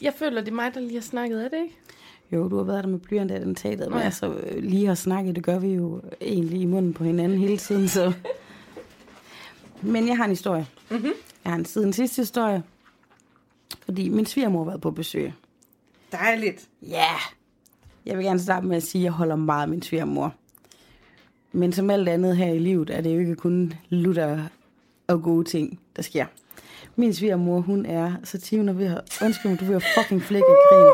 [0.03, 1.77] Jeg føler, det er mig, der lige har snakket, er det ikke?
[2.33, 4.05] Jo, du har været der med blyantattentatet, Nå men ja.
[4.05, 7.89] altså lige har snakket, det gør vi jo egentlig i munden på hinanden hele tiden,
[7.89, 8.13] så...
[9.83, 10.67] Men jeg har en historie.
[10.91, 11.13] Mhm.
[11.45, 12.63] Jeg har en siden sidste historie,
[13.85, 15.33] fordi min svigermor har været på besøg.
[16.13, 16.69] Dejligt.
[16.83, 16.89] Ja!
[16.89, 17.21] Yeah.
[18.07, 20.35] Jeg vil gerne starte med at sige, at jeg holder meget af min svigermor.
[21.53, 24.41] Men som alt andet her i livet, er det jo ikke kun lutter
[25.07, 26.27] og gode ting, der sker.
[26.97, 29.19] Min svigermor, hun er så tivende ved at...
[29.25, 30.93] Undskyld mig, du vil have fucking flække af grin.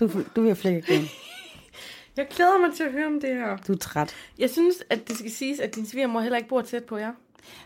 [0.00, 1.04] Du, du vil have flække af grin.
[2.16, 3.56] Jeg glæder mig til at høre om det her.
[3.56, 4.14] Du er træt.
[4.38, 7.12] Jeg synes, at det skal siges, at din svigermor heller ikke bor tæt på jer.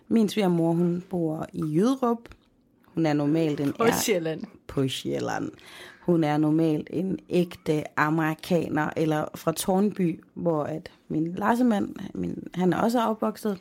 [0.09, 2.29] Min svigermor, hun bor i Jyderup.
[2.85, 4.43] Hun er normalt en På Sjælland.
[4.67, 5.51] på Sjælland.
[6.01, 12.73] Hun er normalt en ægte amerikaner, eller fra Tornby, hvor at min Larsemand, min, han
[12.73, 13.59] er også opvokset.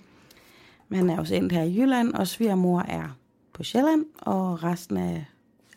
[0.89, 3.17] Men han er også endt her i Jylland, og svigermor er
[3.53, 5.21] på Sjælland, og resten er,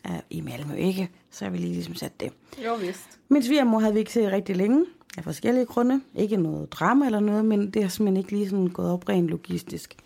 [0.05, 1.11] er i Malmø ikke.
[1.31, 2.33] Så har vi lige ligesom sat det.
[2.64, 3.18] Jo, vist.
[3.29, 6.01] Min svigermor havde vi ikke set rigtig længe, af forskellige grunde.
[6.14, 9.29] Ikke noget drama eller noget, men det har simpelthen ikke lige sådan gået op rent
[9.29, 9.96] logistisk.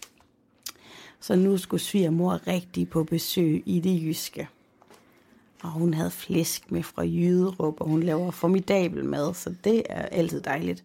[1.20, 4.48] Så nu skulle svigermor rigtig på besøg i det jyske.
[5.62, 10.02] Og hun havde flæsk med fra Jyderup, og hun laver formidabel mad, så det er
[10.02, 10.84] altid dejligt.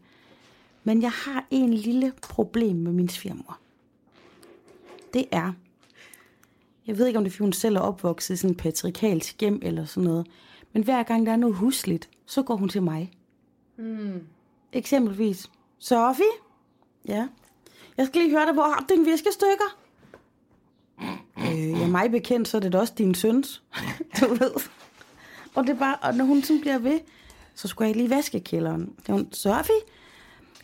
[0.83, 3.57] Men jeg har en lille problem med min svigermor.
[5.13, 5.53] Det er,
[6.87, 9.41] jeg ved ikke om det er, fordi hun selv er opvokset i sådan en patriarkalsk
[9.41, 10.27] hjem eller sådan noget,
[10.73, 13.11] men hver gang der er noget husligt, så går hun til mig.
[13.77, 14.23] Mm.
[14.73, 16.25] Eksempelvis, Sofie?
[17.07, 17.27] Ja?
[17.97, 19.77] Jeg skal lige høre dig, hvor har du dine viskestykker?
[21.37, 23.63] Øh, ja, mig bekendt, så er det da også din søns.
[24.19, 24.51] du ved.
[25.55, 26.99] Og, det er bare, og når hun sådan bliver ved,
[27.55, 28.93] så skulle jeg lige vaske kælderen.
[29.05, 29.75] Så hun, Sofie?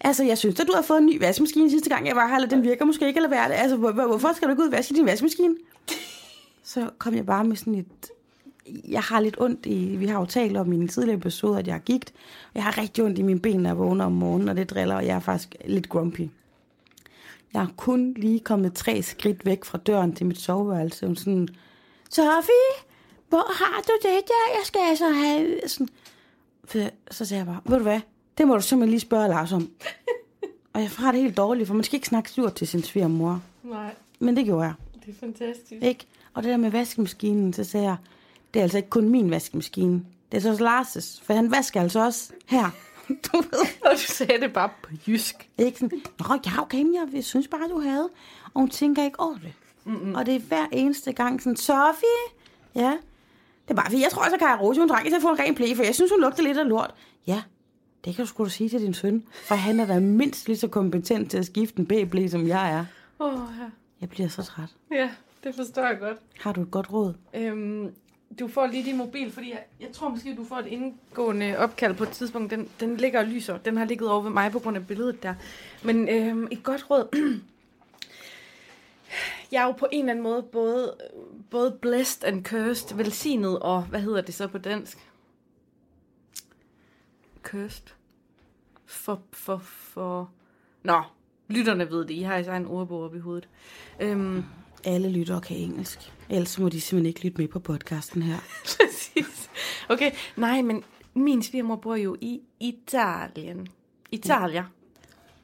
[0.02, 2.36] Altså, jeg synes at du har fået en ny vaskemaskine sidste gang, jeg var her,
[2.36, 3.54] eller den virker måske ikke, eller hvad er det?
[3.54, 5.56] Altså, hvor, hvor- hvorfor skal du ikke ud og vaske din vaskemaskine?
[6.64, 8.10] Så kom jeg bare med sådan et...
[8.88, 9.96] Jeg har lidt ondt i...
[9.96, 12.14] Vi har jo talt om i en tidligere episode, at jeg har gigt.
[12.56, 14.96] Jeg har rigtig ondt i mine ben, når jeg vågner om morgenen, og det driller,
[14.96, 16.22] og jeg er faktisk lidt grumpy.
[17.54, 21.06] Jeg er kun lige kommet tre skridt væk fra døren til mit soveværelse.
[21.08, 21.48] Hun sådan,
[22.10, 22.54] Sofie,
[23.30, 24.54] hvor har du det der?
[24.58, 25.60] Jeg skal altså have...
[25.68, 25.88] Sådan.
[27.12, 28.00] Så sagde jeg bare, ved du hvad?
[28.38, 29.70] Det må du simpelthen lige spørge Lars om.
[30.74, 33.42] og jeg har det helt dårligt, for man skal ikke snakke surt til sin svigermor.
[33.64, 34.74] Nej, Men det gjorde jeg.
[35.06, 35.84] det er fantastisk.
[35.84, 36.06] Ikke?
[36.34, 37.96] Og det der med vaskemaskinen, så sagde jeg,
[38.54, 40.06] det er altså ikke kun min vaskemaskine.
[40.32, 42.70] Det er så også Lars' for han vasker altså også her.
[43.26, 43.68] du ved.
[43.86, 45.50] Og du sagde det bare på jysk.
[45.58, 48.10] Ikke sådan, Nå, ja, okay, men jeg synes bare, du havde.
[48.54, 49.54] Og hun tænker ikke over det.
[49.86, 50.16] Mm-hmm.
[50.16, 52.08] Og det er hver eneste gang sådan, Sofie,
[52.76, 52.98] ja.
[53.68, 55.40] Det er bare, fordi jeg tror, at Kaja Rose, hun trænger til at få en
[55.40, 56.94] ren plæ, for jeg synes, hun lugter lidt af lort.
[57.28, 57.42] Ja,
[58.08, 60.58] det kan du sgu da sige til din søn, for han er da mindst lige
[60.58, 62.86] så kompetent til at skifte en B-blæ, som jeg er.
[63.20, 63.70] Åh, oh, ja.
[64.02, 64.70] Jeg bliver så træt.
[64.92, 65.10] ja,
[65.44, 66.18] det forstår jeg godt.
[66.40, 67.14] Har du et godt råd?
[67.34, 67.94] Øhm,
[68.40, 71.96] du får lige din mobil, fordi jeg, jeg tror måske, du får et indgående opkald
[71.96, 72.52] på et tidspunkt.
[72.52, 73.58] Den, den ligger og lyser.
[73.58, 75.34] Den har ligget over ved mig på grund af billedet der.
[75.84, 77.08] Men øhm, et godt råd.
[79.52, 80.94] Jeg er jo på en eller anden måde både,
[81.50, 84.98] både blessed and cursed, velsignet og, hvad hedder det så på dansk?
[87.44, 87.97] cursed.
[88.88, 90.30] For, for, for...
[90.84, 91.02] Nå,
[91.48, 92.14] lytterne ved det.
[92.14, 93.50] I har jeres egen ordbog op i hovedet.
[94.00, 94.44] Øhm,
[94.84, 96.14] Alle lytter kan engelsk.
[96.30, 98.38] Ellers må de simpelthen ikke lytte med på podcasten her.
[98.64, 99.50] Præcis.
[99.90, 103.68] Okay, nej, men min svigermor bor jo i Italien.
[104.12, 104.66] Italia.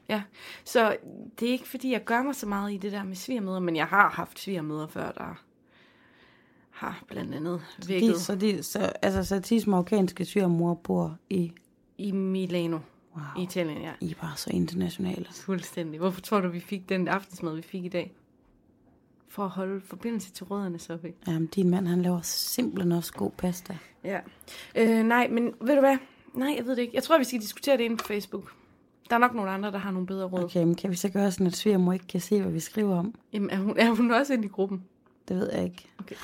[0.08, 0.22] Ja,
[0.64, 0.96] så
[1.40, 3.76] det er ikke fordi, jeg gør mig så meget i det der med svigermøder, men
[3.76, 5.42] jeg har haft svigermøder før, der
[6.70, 11.52] har blandt andet vækket De, så, de, så, altså, så Tis marokkanske svigermor bor i...
[11.98, 12.78] i Milano,
[13.16, 13.42] Wow.
[13.42, 13.92] i Italien, ja.
[14.00, 15.26] I er bare så internationale.
[15.32, 16.00] Fuldstændig.
[16.00, 18.12] Hvorfor tror du, vi fik den aftensmad, vi fik i dag?
[19.28, 21.12] For at holde forbindelse til rødderne, Sofie.
[21.26, 23.76] Jamen, din mand, han laver simpelthen også god pasta.
[24.04, 24.20] Ja.
[24.74, 25.96] Øh, nej, men ved du hvad?
[26.34, 26.94] Nej, jeg ved det ikke.
[26.94, 28.52] Jeg tror, vi skal diskutere det inde på Facebook.
[29.10, 30.44] Der er nok nogle andre, der har nogle bedre råd.
[30.44, 30.44] Okay.
[30.44, 32.98] Okay, men kan vi så gøre sådan, at svigermor ikke kan se, hvad vi skriver
[32.98, 33.14] om?
[33.32, 34.84] Jamen, er hun, er hun også inde i gruppen?
[35.28, 35.86] Det ved jeg ikke.
[36.00, 36.14] Okay.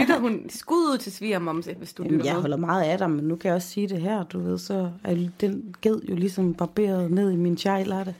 [0.00, 2.40] lytter hun skud ud til svigermomse, hvis du Jamen, lytter jeg med?
[2.40, 4.92] holder meget af dig, men nu kan jeg også sige det her, du ved, så
[5.04, 8.14] er den ged jo ligesom barberet ned i min chai latte.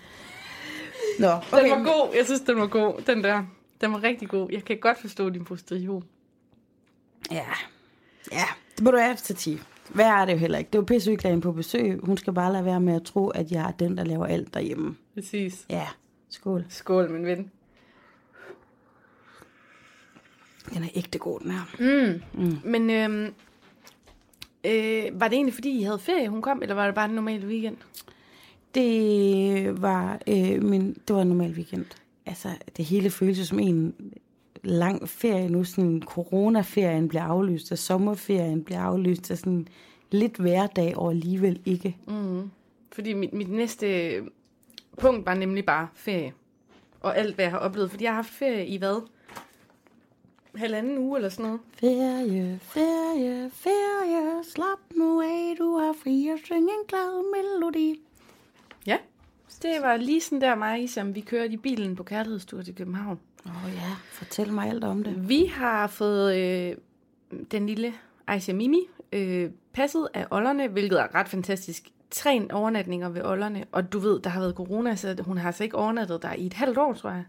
[1.19, 1.71] Nå, Den okay.
[1.71, 2.15] var god.
[2.17, 3.03] Jeg synes, den var god.
[3.07, 3.43] Den der.
[3.81, 4.49] Den var rigtig god.
[4.53, 6.05] Jeg kan godt forstå din frustration.
[7.31, 7.45] Ja,
[8.33, 8.45] ja,
[8.77, 9.59] det må du have til 10.
[9.89, 10.69] Hvad er det jo heller ikke?
[10.69, 12.01] Det er jo pissehyggeligt på besøg.
[12.03, 14.55] Hun skal bare lade være med at tro, at jeg er den, der laver alt
[14.55, 14.97] derhjemme.
[15.15, 15.67] Præcis.
[15.71, 15.87] Ja,
[16.31, 16.65] skål.
[16.69, 17.51] Skål, min ven.
[20.75, 22.21] Den er ægte god, den her.
[22.35, 22.59] Mm.
[22.65, 23.35] Men øhm,
[24.65, 27.15] øh, var det egentlig, fordi I havde ferie, hun kom, eller var det bare en
[27.15, 27.77] normal weekend?
[28.75, 31.87] Det var, øh, min, det var en normal weekend.
[32.27, 33.95] Altså, det hele føltes som en
[34.63, 35.65] lang ferie nu.
[35.65, 39.69] Sådan coronaferien bliver aflyst, og sommerferien bliver aflyst, og sådan
[40.11, 41.97] lidt hverdag og alligevel ikke.
[42.09, 42.51] Mm.
[42.93, 44.15] Fordi mit, mit næste
[44.99, 46.33] punkt var nemlig bare ferie.
[47.01, 47.91] Og alt, hvad jeg har oplevet.
[47.91, 49.09] Fordi jeg har haft ferie i hvad?
[50.57, 51.61] Halvanden uge eller sådan noget.
[51.81, 58.01] Ferie, ferie, ferie, slap nu af, du har fri at synge en glad melodi.
[58.87, 58.97] Ja.
[59.63, 63.21] Det var lige sådan der mig, som vi kørte i bilen på kærlighedstur til København.
[63.47, 65.29] Åh oh, ja, fortæl mig alt om det.
[65.29, 66.77] Vi har fået øh,
[67.51, 67.95] den lille
[68.27, 68.81] Aisha Mimi
[69.13, 71.89] øh, passet af ollerne, hvilket er ret fantastisk.
[72.11, 75.65] Tre overnatninger ved ollerne, og du ved, der har været corona, så hun har altså
[75.65, 77.25] ikke overnattet der i et halvt år, tror jeg.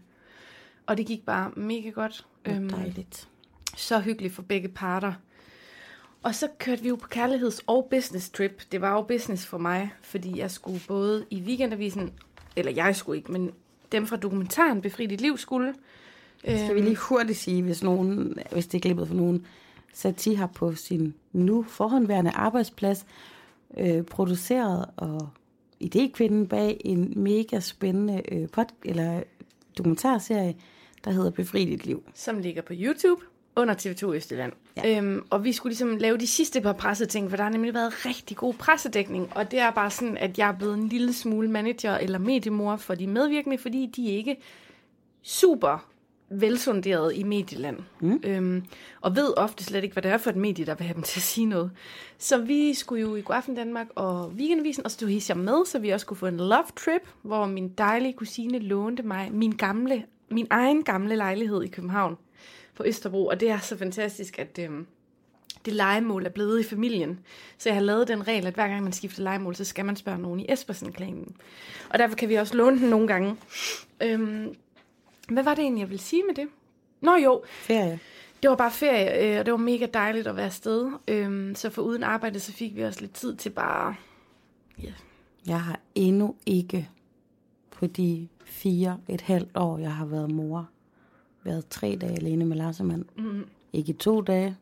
[0.86, 2.26] Og det gik bare mega godt.
[2.44, 3.28] Øhm, Dejligt.
[3.76, 5.12] så hyggeligt for begge parter.
[6.22, 8.62] Og så kørte vi jo på kærligheds- og business trip.
[8.72, 12.12] Det var jo business for mig, fordi jeg skulle både i weekendavisen,
[12.56, 13.50] eller jeg skulle ikke, men
[13.92, 15.74] dem fra dokumentaren Befri dit liv skulle.
[16.40, 19.46] Skal vi lige hurtigt sige, hvis, nogen, hvis det er glippet for nogen,
[19.92, 23.06] Sati har på sin nu forhåndværende arbejdsplads
[23.76, 25.28] øh, produceret og
[25.84, 29.22] idékvinden bag en mega spændende øh, pod, eller
[29.78, 30.56] dokumentarserie,
[31.04, 32.02] der hedder Befri dit liv.
[32.14, 33.22] som ligger på YouTube
[33.56, 34.52] under TV2 Østjylland.
[34.76, 34.98] Ja.
[34.98, 38.06] Øhm, og vi skulle ligesom lave de sidste par presseting, for der har nemlig været
[38.06, 39.36] rigtig god pressedækning.
[39.36, 42.76] Og det er bare sådan, at jeg er blevet en lille smule manager eller mediemor
[42.76, 44.36] for de medvirkende, fordi de ikke
[45.22, 45.93] super
[46.40, 47.78] velsunderet i medieland.
[48.00, 48.20] Mm.
[48.24, 48.64] Øhm,
[49.00, 51.02] og ved ofte slet ikke, hvad det er for et medie, der vil have dem
[51.02, 51.70] til at sige noget.
[52.18, 55.78] Så vi skulle jo i Godaften Danmark og Weekendavisen, og så tog jeg med, så
[55.78, 60.04] vi også kunne få en love trip, hvor min dejlige kusine lånte mig min gamle,
[60.30, 62.16] min egen gamle lejlighed i København
[62.74, 63.26] på Østerbro.
[63.26, 64.86] Og det er så fantastisk, at øhm,
[65.64, 67.20] det legemål er blevet i familien.
[67.58, 69.96] Så jeg har lavet den regel, at hver gang man skifter legemål, så skal man
[69.96, 71.36] spørge nogen i Espersen-klanen.
[71.90, 73.36] Og derfor kan vi også låne den nogle gange.
[74.02, 74.54] Øhm,
[75.28, 76.48] hvad var det egentlig, jeg ville sige med det?
[77.00, 77.98] Nå jo, Ferie.
[78.42, 80.92] det var bare ferie, øh, og det var mega dejligt at være afsted.
[81.08, 83.94] Øhm, så for uden arbejde, så fik vi også lidt tid til bare...
[84.82, 84.92] Ja,
[85.46, 86.88] Jeg har endnu ikke
[87.70, 90.68] på de fire, et halvt år, jeg har været mor,
[91.44, 93.04] været tre dage alene med Larsemann.
[93.16, 94.56] mm, Ikke i to dage,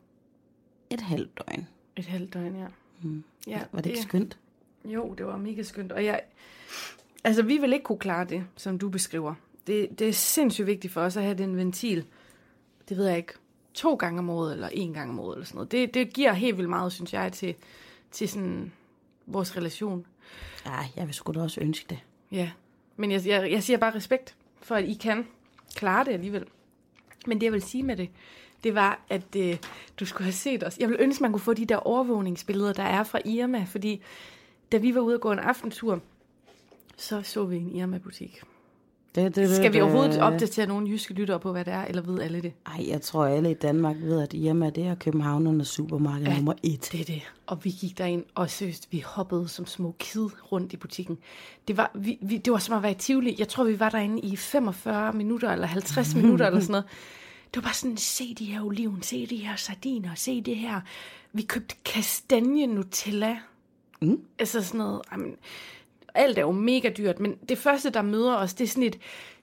[0.89, 1.67] et halvt døgn.
[1.95, 2.67] et halvt døgn, ja.
[3.01, 3.23] Mm.
[3.47, 4.37] ja Var det ikke skønt?
[4.85, 5.91] Jo, det var mega skønt.
[5.91, 6.21] Og jeg,
[7.23, 9.33] altså, vi vil ikke kunne klare det, som du beskriver.
[9.67, 12.05] Det, det er sindssygt vigtigt for os at have den ventil.
[12.89, 13.33] Det ved jeg ikke.
[13.73, 15.71] To gange om året, eller en gang om året, eller sådan noget.
[15.71, 17.55] Det, det giver helt vildt meget, synes jeg, til,
[18.11, 18.71] til sådan
[19.25, 20.05] vores relation.
[20.65, 21.99] Ja, jeg vil sgu da også ønske det.
[22.31, 22.51] Ja.
[22.95, 25.27] Men jeg, jeg, jeg siger bare respekt for, at I kan
[25.75, 26.45] klare det alligevel.
[27.27, 28.09] Men det, jeg vil sige med det,
[28.63, 29.57] det var, at øh,
[29.99, 30.77] du skulle have set os.
[30.77, 34.01] Jeg vil ønske, man kunne få de der overvågningsbilleder, der er fra Irma, fordi
[34.71, 36.01] da vi var ude og gå en aftentur,
[36.97, 38.41] så så vi en Irma-butik.
[39.13, 42.41] Skal vi det- overhovedet opdatere nogle jyske lyttere på, hvad det er, eller ved alle
[42.41, 42.53] det?
[42.65, 46.53] Ej, jeg tror alle i Danmark ved, at Irma det er Københavnernes supermarked ja, nummer
[46.63, 46.89] et.
[46.91, 47.21] Det er det.
[47.47, 51.17] Og vi gik derind, og seriøst, vi hoppede som små kid rundt i butikken.
[51.67, 53.35] Det var, vi, vi, det var som at være i Tivoli.
[53.39, 56.85] Jeg tror, vi var derinde i 45 minutter, eller 50 minutter, eller sådan noget.
[57.53, 60.81] Det var bare sådan, se de her oliven, se de her sardiner, se det her.
[61.33, 63.37] Vi købte kastanje Nutella.
[64.01, 64.19] Mm.
[64.39, 65.35] Altså sådan noget, jamen,
[66.15, 68.99] alt er jo mega dyrt, men det første, der møder os, det er sådan et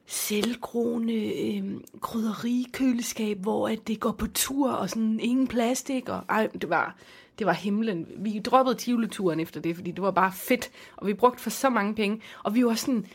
[0.06, 1.64] selvgroende øh,
[2.00, 6.96] krydderikøleskab, hvor at det går på tur, og sådan ingen plastik, og ej, det var,
[7.38, 8.06] det var himlen.
[8.16, 11.70] Vi droppede tivleturen efter det, fordi det var bare fedt, og vi brugte for så
[11.70, 13.06] mange penge, og vi var sådan,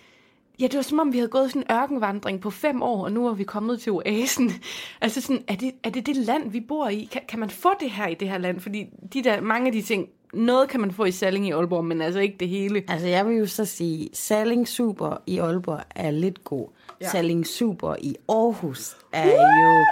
[0.60, 3.12] Ja, det var som om, vi havde gået sådan en ørkenvandring på fem år, og
[3.12, 4.52] nu er vi kommet til oasen.
[5.02, 7.10] Altså sådan, er det, er det det land, vi bor i?
[7.12, 8.60] Kan, kan man få det her i det her land?
[8.60, 11.86] Fordi de der, mange af de ting, noget kan man få i Salling i Aalborg,
[11.86, 12.84] men altså ikke det hele.
[12.88, 16.68] Altså jeg vil jo så sige, Salling Super i Aalborg er lidt god.
[17.02, 17.10] Ja.
[17.10, 19.86] Salling Super i Aarhus er jo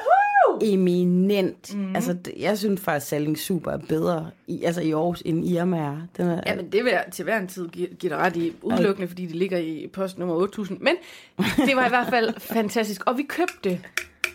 [0.61, 1.75] eminent.
[1.75, 1.95] Mm.
[1.95, 5.77] Altså, jeg synes faktisk, at Salling Super er bedre i, altså i Aarhus, end Irma
[5.77, 5.97] er.
[6.17, 8.35] Den er ja, men det vil jeg til hver en tid give, give dig ret
[8.35, 10.79] i, udelukkende, fordi det ligger i post nummer 8000.
[10.81, 10.95] Men
[11.37, 13.01] det var i hvert fald fantastisk.
[13.05, 13.79] Og vi købte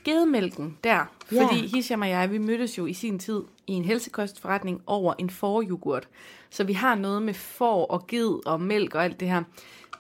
[0.04, 1.66] gedemælken der, fordi ja.
[1.74, 6.08] Hisham og jeg, vi mødtes jo i sin tid i en helsekostforretning over en foryoghurt.
[6.50, 9.42] Så vi har noget med får og ged og mælk og alt det her.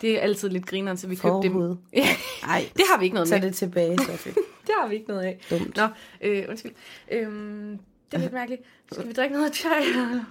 [0.00, 1.54] Det er altid lidt grineren, så vi købte dem.
[1.92, 2.06] Ja,
[2.42, 3.40] Ej, det har vi ikke noget med.
[3.40, 4.32] Tag det tilbage, Sofie.
[4.66, 5.38] det har vi ikke noget af.
[5.50, 5.76] Dumt.
[5.76, 5.86] Nå,
[6.20, 6.72] øh, undskyld.
[7.12, 7.78] Øhm,
[8.10, 8.62] det er lidt mærkeligt.
[8.92, 9.82] Skal vi drikke noget chai?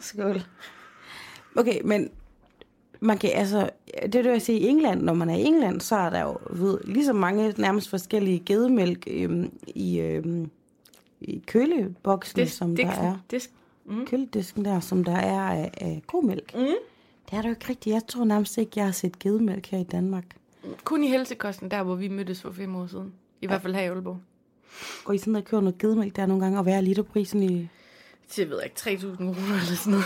[0.02, 0.42] Skål.
[1.56, 2.10] Okay, men
[3.00, 3.70] man kan altså,
[4.04, 6.38] det vil jeg sige, i England, når man er i England, så er der jo
[6.50, 10.50] ved, lige så mange nærmest forskellige gedemælk øhm, i, øhm,
[11.22, 13.18] i køleboksen, disk, som disk, der er.
[13.32, 13.52] Disk.
[13.86, 14.06] Mm.
[14.06, 16.56] Køledisken der, som der er af, af komælk.
[16.56, 16.62] Mm.
[17.30, 17.94] Det er der jo ikke rigtigt.
[17.94, 20.24] Jeg tror nærmest ikke, jeg har set gedemælk her i Danmark.
[20.84, 23.14] Kun i helsekosten, der hvor vi mødtes for fem år siden.
[23.42, 23.48] I ja.
[23.48, 24.18] hvert fald her i Aalborg.
[25.06, 27.70] Og I sådan der kører noget gedemælk der nogle gange, og hvad er literprisen i...
[28.36, 30.06] Det ved jeg ikke, 3.000 kroner eller sådan noget.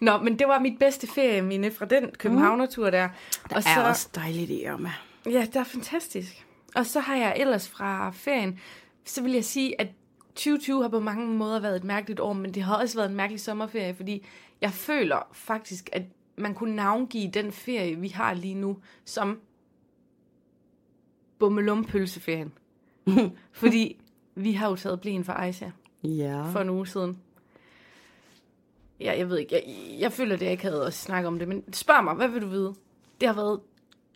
[0.00, 3.08] Nå, men det var mit bedste ferie, mine, fra den Københavner-tur der.
[3.50, 4.92] Der og så, er også dejligt i Irma.
[5.26, 6.46] Ja, det er fantastisk.
[6.74, 8.58] Og så har jeg ellers fra ferien,
[9.04, 9.88] så vil jeg sige, at
[10.28, 13.16] 2020 har på mange måder været et mærkeligt år, men det har også været en
[13.16, 14.26] mærkelig sommerferie, fordi
[14.60, 16.02] jeg føler faktisk, at
[16.36, 19.40] man kunne navngive den ferie, vi har lige nu, som
[21.38, 22.52] bummelumpølseferien.
[23.52, 24.00] fordi
[24.34, 25.70] vi har jo taget blæen for Aisha
[26.02, 26.42] ja.
[26.50, 27.18] for en uge siden.
[29.00, 29.54] Ja, jeg ved ikke.
[29.54, 29.62] Jeg,
[30.00, 32.42] jeg føler, at jeg ikke havde også snakket om det, men spørg mig, hvad vil
[32.42, 32.74] du vide?
[33.20, 33.60] Det har været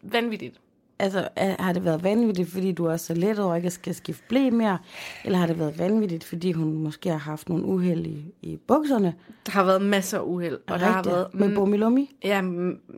[0.03, 0.61] vanvittigt.
[0.99, 4.51] Altså, har det været vanvittigt, fordi du er så let over ikke skal skifte blæ
[4.51, 4.79] mere?
[5.25, 9.15] Eller har det været vanvittigt, fordi hun måske har haft nogle uheld i, i bukserne?
[9.47, 10.59] Der har været masser af uheld.
[10.67, 12.17] Og der har været, Med bumilummi?
[12.25, 12.43] Ja,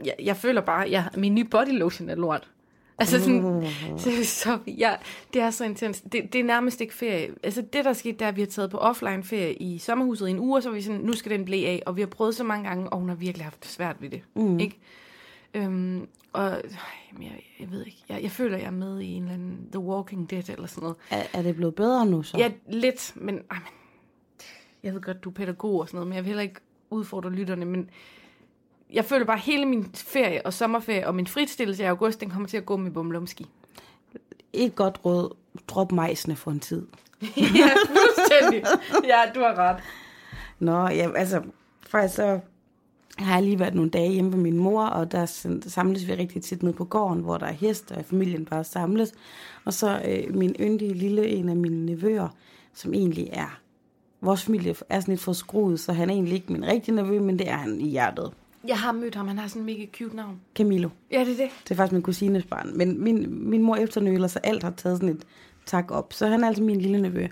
[0.05, 2.51] jeg, jeg føler bare, at jeg, min nye body lotion er lort.
[2.99, 3.65] Altså sådan, uh.
[3.99, 4.95] så, så ja,
[5.35, 6.01] det er så intens.
[6.01, 7.35] Det, det er nærmest ikke ferie.
[7.43, 10.39] Altså det, der skete, der vi har taget på offline ferie i sommerhuset i en
[10.39, 12.35] uge, og så var vi sådan, nu skal den blive af, og vi har prøvet
[12.35, 14.23] så mange gange, og hun har virkelig haft svært ved det.
[14.35, 14.59] Mm.
[14.59, 14.79] Ikke?
[15.55, 16.51] Øhm, og
[17.23, 19.81] jeg, jeg ved ikke, jeg, jeg føler, jeg er med i en eller anden The
[19.81, 20.97] Walking Dead eller sådan noget.
[21.11, 22.39] Er, er det blevet bedre nu så?
[22.39, 23.73] Ja, lidt, men, ej, men
[24.83, 27.31] jeg ved godt, du er pædagog og sådan noget, men jeg vil heller ikke udfordre
[27.31, 27.91] lytterne, men
[28.93, 32.31] jeg føler bare, at hele min ferie og sommerferie og min fritstillelse i august, den
[32.31, 33.47] kommer til at gå med bumlumski.
[34.53, 35.37] Et godt råd,
[35.69, 36.87] drop majsene for en tid.
[37.37, 38.65] ja, fuldstændig.
[39.05, 39.77] Ja, du har ret.
[40.59, 41.43] Nå, ja, altså,
[41.87, 42.41] faktisk så
[43.19, 45.27] har jeg lige været nogle dage hjemme med min mor, og der
[45.67, 49.13] samles vi rigtig tit ned på gården, hvor der er hest, og familien bare samles.
[49.65, 52.29] Og så øh, min yndige lille, en af mine nevøer,
[52.75, 53.61] som egentlig er,
[54.21, 57.21] vores familie er sådan lidt for skruet, så han er egentlig ikke min rigtige nevø,
[57.21, 58.33] men det er han i hjertet.
[58.67, 60.41] Jeg har mødt ham, han har sådan en mega cute navn.
[60.55, 60.89] Camilo.
[61.11, 61.51] Ja, det er det.
[61.65, 62.77] Det er faktisk min kusines barn.
[62.77, 65.25] Men min, min mor efternøler, så alt har taget sådan et
[65.67, 66.13] tak op.
[66.13, 67.27] Så han er altså min lille nevø.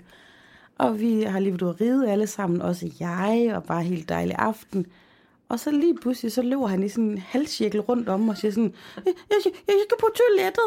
[0.77, 4.09] Og vi har lige været ude at ride alle sammen, også jeg, og bare helt
[4.09, 4.85] dejlig aften.
[5.49, 8.51] Og så lige pludselig, så løber han i sådan en halvcirkel rundt om og siger
[8.51, 10.63] sådan, jeg, jeg, jeg skal på toilettet.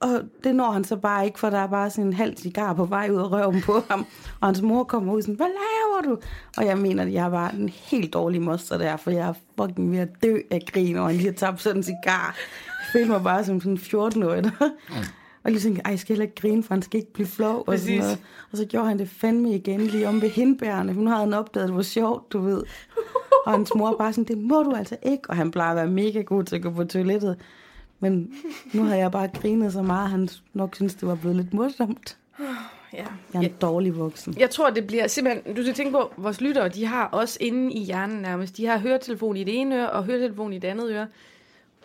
[0.00, 0.08] Og
[0.44, 2.84] det når han så bare ikke, for der er bare sådan en halv cigar på
[2.84, 4.06] vej ud af røven på ham.
[4.40, 6.20] Og hans mor kommer ud sådan, hvad laver du?
[6.56, 9.92] Og jeg mener, at jeg bare en helt dårlig moster der, for jeg er fucking
[9.92, 12.36] ved at dø af grin, og han lige har tabt sådan en cigar.
[12.66, 14.50] Jeg føler mig bare som sådan en 14-årig.
[15.44, 17.64] Og lige tænkte, ej, jeg skal heller ikke grine, for han skal ikke blive flov.
[17.66, 18.18] Og, sådan noget.
[18.52, 20.92] og så gjorde han det fandme igen lige om ved hindbærene.
[20.92, 22.62] Hun havde han opdaget, det var sjovt, du ved.
[23.46, 25.30] Og hans mor bare sådan, det må du altså ikke.
[25.30, 27.36] Og han plejer at være mega god til at gå på toilettet.
[28.00, 28.34] Men
[28.72, 31.54] nu har jeg bare grinet så meget, at han nok synes, det var blevet lidt
[31.54, 32.16] morsomt.
[32.38, 32.44] Ja.
[32.92, 34.34] Jeg er en jeg, dårlig voksen.
[34.38, 35.56] Jeg tror, det bliver simpelthen...
[35.56, 38.56] Du skal tænke på, vores lyttere, de har også inde i hjernen nærmest.
[38.56, 41.06] De har høretelefon i det ene øre, og høretelefon i det andet øre.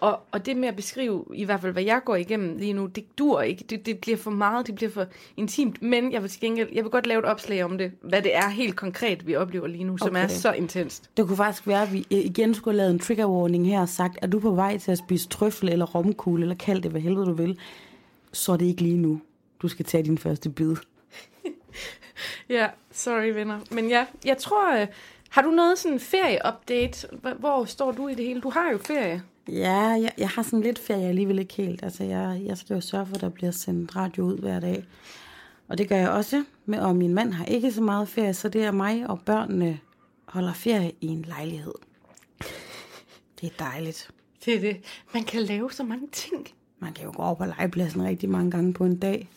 [0.02, 2.86] Og, og det med at beskrive, i hvert fald hvad jeg går igennem lige nu,
[2.86, 3.66] det dur ikke.
[3.70, 5.06] Det, det bliver for meget, det bliver for
[5.38, 5.82] intimt.
[5.82, 8.36] Men jeg vil, til gengæld, jeg vil godt lave et opslag om det, hvad det
[8.36, 10.24] er helt konkret, vi oplever lige nu, som okay.
[10.24, 11.10] er så intenst.
[11.18, 13.90] Det kunne faktisk være, at vi igen skulle have lavet en trigger warning her og
[13.90, 17.02] sagt, er du på vej til at spise trøffel eller romkugle, eller kald det, hvad
[17.02, 17.60] helvede du vil,
[18.34, 19.22] så er det ikke lige nu.
[19.62, 20.76] Du skal tage din første bid.
[22.50, 23.60] ja, sorry venner.
[23.72, 24.88] Men ja, jeg tror, øh,
[25.30, 27.18] Har du noget sådan ferie-update?
[27.40, 28.42] Hvor står du i det hele?
[28.42, 29.24] Du har jo ferie.
[29.50, 31.84] Ja, jeg, jeg har sådan lidt ferie alligevel ikke helt.
[31.84, 34.86] Altså, jeg, jeg skal jo sørge for, at der bliver sendt radio ud hver dag.
[35.68, 36.44] Og det gør jeg også.
[36.66, 39.80] Men, og min mand har ikke så meget ferie, så det er mig og børnene
[40.26, 41.74] holder ferie i en lejlighed.
[43.42, 44.12] Det er dejligt.
[44.46, 44.78] Det er det.
[45.14, 46.48] Man kan lave så mange ting.
[46.80, 49.30] Man kan jo gå over på legepladsen rigtig mange gange på en dag.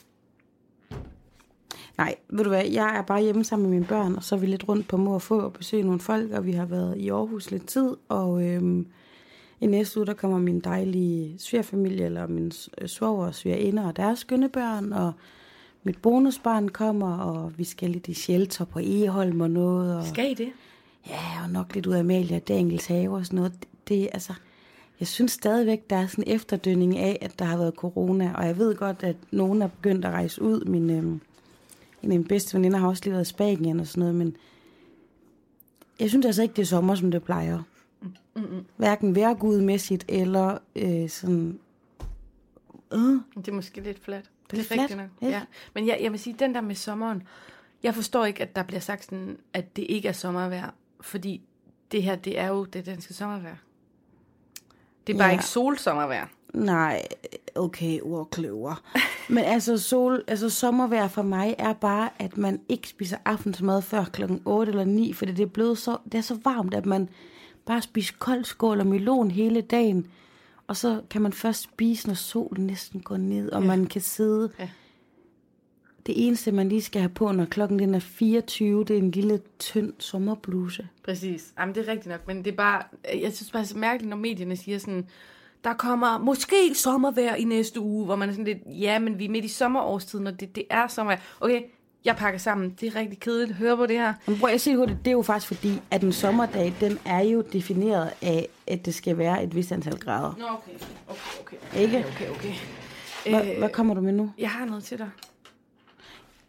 [1.98, 4.38] Nej, ved du hvad, jeg er bare hjemme sammen med mine børn, og så er
[4.38, 6.96] vi lidt rundt på mor og få og besøge nogle folk, og vi har været
[6.96, 8.86] i Aarhus lidt tid, og øhm,
[9.60, 13.96] i næste uge, der kommer min dejlige svigerfamilie, eller min øh, svoger og svigerinde og
[13.96, 15.12] deres skønne børn, og
[15.82, 20.30] mit bonusbarn kommer, og vi skal lidt i shelter på Eholm og noget, og Skal
[20.30, 20.48] I det?
[21.08, 23.52] Ja, og nok lidt ud af Amalia Daniels have og sådan noget.
[23.60, 24.32] Det, det altså,
[25.00, 28.46] jeg synes stadigvæk, der er sådan en efterdønning af, at der har været corona, og
[28.46, 30.64] jeg ved godt, at nogen er begyndt at rejse ud.
[30.64, 31.20] Min, øhm, en
[32.02, 34.36] af mine bedste veninder har også lige været i Spanien og sådan noget, men
[36.00, 37.62] jeg synes altså ikke, det er sommer, som det plejer.
[38.38, 38.64] Mm-mm.
[38.76, 41.58] Hverken vejrgudmæssigt eller øh, sådan...
[42.92, 42.98] Øh,
[43.36, 44.30] Det er måske lidt fladt.
[44.50, 45.08] Det er det er fladt, rigtigt nok.
[45.22, 45.36] ikke?
[45.36, 45.42] Ja.
[45.74, 47.22] Men jeg, jeg vil sige, den der med sommeren,
[47.82, 50.70] jeg forstår ikke, at der bliver sagt sådan, at det ikke er sommervejr,
[51.00, 51.42] fordi
[51.92, 53.56] det her, det er jo det danske sommervejr.
[55.06, 55.32] Det er bare Ja.
[55.32, 56.26] ikke solsommervejr.
[56.54, 57.02] Nej,
[57.54, 58.82] okay, ordkløver.
[59.34, 64.04] Men altså, sol, altså sommervejr for mig er bare, at man ikke spiser aftensmad før
[64.04, 67.08] klokken 8 eller 9, fordi det er blevet så, det er så varmt, at man
[67.68, 70.06] bare spiser kold skål og melon hele dagen.
[70.66, 73.66] Og så kan man først spise, når solen næsten går ned, og ja.
[73.66, 74.50] man kan sidde.
[74.58, 74.68] Ja.
[76.06, 79.10] Det eneste, man lige skal have på, når klokken den er 24, det er en
[79.10, 80.88] lille, tynd sommerbluse.
[81.04, 81.52] Præcis.
[81.58, 82.82] Jamen, det er rigtigt nok, men det er bare,
[83.22, 85.06] jeg synes bare, det er så mærkeligt, når medierne siger sådan,
[85.64, 89.24] der kommer måske sommervejr i næste uge, hvor man er sådan lidt, ja, men vi
[89.24, 91.20] er midt i sommerårstiden, og det, det er sommervejr.
[91.40, 91.62] Okay,
[92.04, 92.70] jeg pakker sammen.
[92.80, 93.58] Det er rigtig kedeligt.
[93.58, 94.14] Hør på det her.
[94.26, 97.20] Men prøv at se hurtigt, det er jo faktisk fordi, at en sommerdag, den er
[97.20, 100.34] jo defineret af, at det skal være et vist antal grader.
[100.38, 100.72] Nå, okay.
[101.08, 101.80] Okay, okay.
[101.80, 102.04] Ikke?
[102.08, 102.54] Okay, okay.
[103.26, 104.32] Hvad, hvad kommer du med nu?
[104.38, 105.10] Jeg har noget til dig.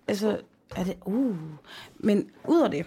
[0.08, 0.38] Altså,
[0.76, 0.95] er det...
[1.06, 1.36] Uh.
[1.97, 2.86] Men ud af det,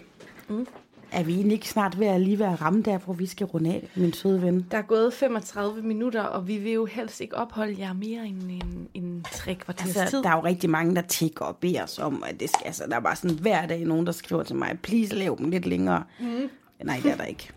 [0.49, 0.67] mm.
[1.13, 3.69] Er vi egentlig ikke snart ved at lige være ramme der, hvor vi skal runde
[3.73, 4.65] af, min søde ven?
[4.71, 8.41] Der er gået 35 minutter, og vi vil jo helst ikke opholde jer mere end
[8.51, 10.23] en, en tre kvarters Altså, tid.
[10.23, 12.83] der er jo rigtig mange, der tigger og beder os om, at det skal, altså,
[12.89, 15.65] der er bare sådan hver dag nogen, der skriver til mig, please lav dem lidt
[15.65, 16.03] længere.
[16.19, 16.49] Mm.
[16.83, 17.49] Nej, det er der ikke.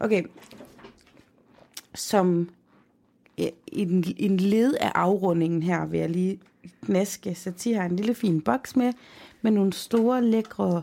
[0.00, 0.22] Okay.
[1.94, 2.48] Som
[3.66, 6.38] en, en led af afrundingen her, vil jeg lige
[6.86, 7.34] knaske.
[7.34, 8.92] Satir har en lille fin boks med,
[9.42, 10.82] med nogle store, lækre,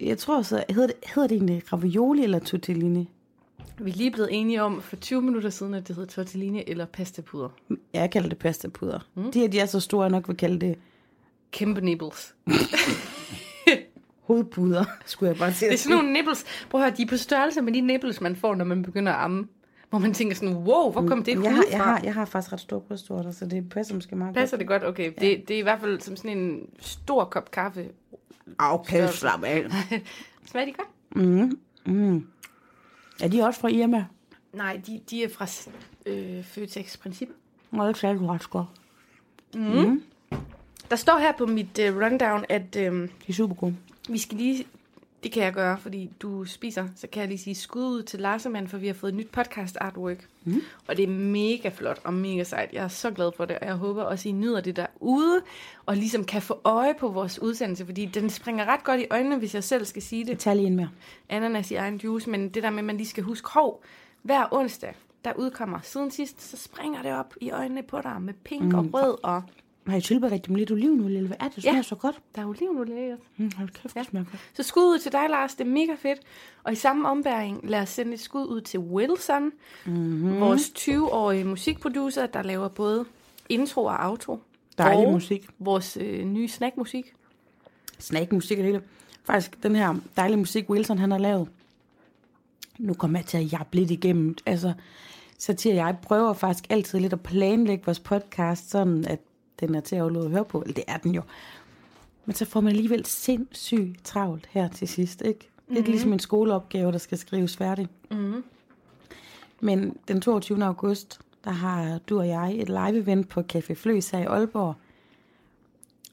[0.00, 3.10] jeg tror så, hedder det, hedder det egentlig ravioli eller tortellini?
[3.78, 6.86] Vi er lige blevet enige om for 20 minutter siden, at det hedder tortellini eller
[6.86, 7.48] pastapuder.
[7.92, 8.98] Jeg kalder det pastapuder.
[9.14, 9.32] Mm.
[9.32, 10.78] De her, de er så store, jeg nok vil kalde det
[11.50, 12.34] Kæmpe nibbles.
[14.26, 15.68] hovedpuder, skulle jeg bare sige.
[15.68, 16.44] Det er sådan nogle nibbles.
[16.70, 19.12] Prøv at høre, de er på størrelse med de nibbles, man får, når man begynder
[19.12, 19.48] at amme.
[19.90, 22.52] Hvor man tænker sådan, wow, hvor kom det jeg har, jeg, har, jeg har faktisk
[22.52, 24.84] ret store brystvorter, så det passer måske meget Passer det godt?
[24.84, 27.88] Okay, det, det er i hvert fald som sådan en stor kop kaffe.
[28.58, 29.66] Okay, slap af.
[30.46, 30.88] Smager de godt?
[33.20, 34.04] Er de også fra Irma?
[34.52, 35.46] Nej, de, de er fra
[36.06, 37.28] øh, Føtex Princip.
[37.70, 38.66] Nå, det sagde du ret godt.
[40.90, 43.76] Der står her på mit øh, rundown, at øh, De er super gode.
[44.08, 44.66] vi skal lige...
[45.24, 46.88] Det kan jeg gøre, fordi du spiser.
[46.96, 49.30] Så kan jeg lige sige skud ud til Larsemann, for vi har fået et nyt
[49.30, 50.26] podcast artwork.
[50.44, 50.62] Mm.
[50.88, 52.72] Og det er mega flot og mega sejt.
[52.72, 55.40] Jeg er så glad for det, og jeg håber også, I nyder det derude.
[55.86, 59.36] Og ligesom kan få øje på vores udsendelse, fordi den springer ret godt i øjnene,
[59.36, 60.38] hvis jeg selv skal sige det.
[60.38, 60.90] Tag lige en mere.
[61.28, 63.82] ananas i egen juice, men det der med, at man lige skal huske, hov,
[64.22, 64.94] hver onsdag,
[65.24, 68.78] der udkommer siden sidst, så springer det op i øjnene på dig med pink mm.
[68.78, 69.42] og rød, og
[69.86, 71.54] Har I tilberedt dem lidt olivenolie, eller hvad er det?
[71.54, 71.82] Det smager Ja.
[71.82, 72.20] så godt.
[72.36, 73.18] der er olivenolie i det.
[73.36, 74.40] Mm, hold kæft, det smager godt.
[74.54, 75.54] Så skud ud til dig, Lars.
[75.54, 76.18] Det er mega fedt.
[76.64, 79.52] Og i samme ombæring, lad os sende et skud ud til Wilson,
[79.86, 80.40] mm-hmm.
[80.40, 83.04] vores 20-årige musikproducer, der laver både
[83.48, 84.38] intro og outro.
[84.78, 85.46] Dejlig og musik.
[85.58, 87.12] vores øh, nye snackmusik.
[87.98, 88.84] Snackmusik og det hele.
[89.24, 91.48] Faktisk, den her dejlige musik, Wilson han har lavet.
[92.78, 94.36] Nu kommer jeg til at jappe lidt igennem.
[94.46, 94.72] Altså,
[95.38, 99.20] så til jeg prøver faktisk altid lidt at planlægge vores podcast, sådan at
[99.66, 100.60] den er til at at høre på.
[100.60, 101.22] Eller det er den jo.
[102.26, 105.38] Men så får man alligevel sindssygt travlt her til sidst, ikke?
[105.38, 105.90] Det er mm-hmm.
[105.90, 107.88] ligesom en skoleopgave, der skal skrives færdig.
[108.10, 108.44] Mm-hmm.
[109.60, 110.64] Men den 22.
[110.64, 114.74] august, der har du og jeg et live-event på Café Fløs her i Aalborg.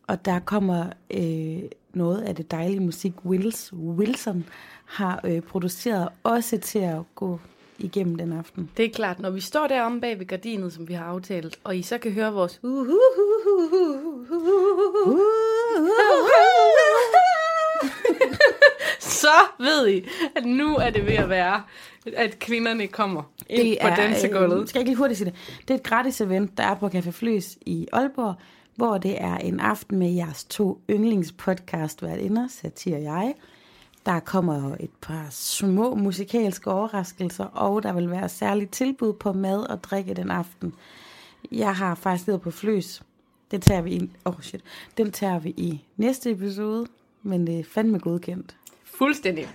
[0.07, 1.61] Og der kommer øh,
[1.93, 4.45] noget af det dejlige musik, Wills Wilson
[4.85, 7.39] har øh, produceret, også til at gå
[7.84, 8.69] igennem den aften.
[8.77, 11.77] Det er klart, når vi står deromme bag ved gardinet, som vi har aftalt, og
[11.77, 12.59] I så kan høre vores
[18.99, 19.27] så
[19.59, 21.61] ved I, at nu er det ved at være,
[22.17, 24.61] at kvinderne kommer ind Det på er, dansegulvet.
[24.61, 25.57] øh, skal jeg ikke lige hurtigt sige det?
[25.67, 28.36] Det er et gratis event, der er på Café Fløs i Aalborg,
[28.75, 33.34] hvor det er en aften med jeres to yndlingspodcast værtinder, Satir jeg.
[34.05, 39.69] Der kommer et par små musikalske overraskelser, og der vil være særligt tilbud på mad
[39.69, 40.73] og drikke den aften.
[41.51, 43.03] Jeg har faktisk været på Fløs.
[43.51, 44.61] Det tager vi i, oh shit,
[44.97, 46.87] den tager vi i næste episode,
[47.23, 48.55] men det er fandme godkendt.
[48.83, 49.47] Fuldstændig.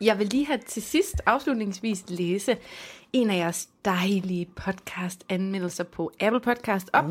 [0.00, 2.56] Jeg vil lige have til sidst afslutningsvis læse
[3.12, 7.04] en af jeres dejlige podcast-anmeldelser på Apple Podcast op.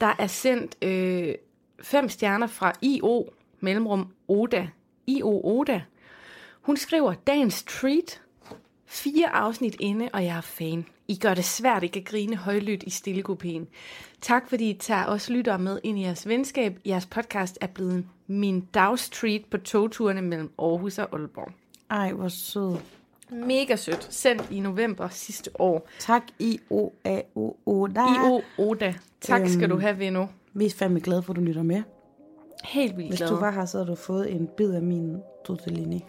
[0.00, 1.34] Der er sendt øh,
[1.82, 3.30] fem stjerner fra IO,
[3.60, 4.68] mellemrum Oda.
[5.06, 5.82] IO Oda.
[6.62, 8.22] Hun skriver, dagens treat.
[8.86, 10.86] Fire afsnit inde, og jeg er fan.
[11.08, 13.68] I gør det svært ikke at grine højlydt i stillekopien.
[14.20, 16.78] Tak fordi I tager os lyttere med ind i jeres venskab.
[16.86, 21.52] Jeres podcast er blevet min dagstreat på togturene mellem Aarhus og Aalborg.
[21.90, 22.76] Ej, hvor sød.
[23.30, 24.14] Mega sødt.
[24.14, 25.88] Sendt i november sidste år.
[25.98, 27.86] Tak, I-O-A-O-O.
[27.86, 28.94] IO Oda.
[29.20, 30.26] Tak skal du have, Veno.
[30.52, 31.82] Vi er fandme glade for, at du lytter med.
[32.66, 33.28] Helt vildt Hvis glad.
[33.28, 36.04] du var her, så havde du fået en bid af min tortellini.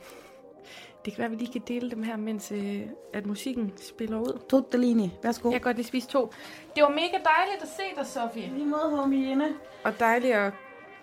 [1.06, 2.82] Det kan være, at vi lige kan dele dem her, mens øh,
[3.14, 4.40] at musikken spiller ud.
[4.50, 5.52] Tortellini, værsgo.
[5.52, 6.32] Jeg kan godt lige spise to.
[6.76, 8.52] Det var mega dejligt at se dig, Sofie.
[8.54, 9.48] Lige måde, homiene.
[9.84, 10.54] Og dejligt at,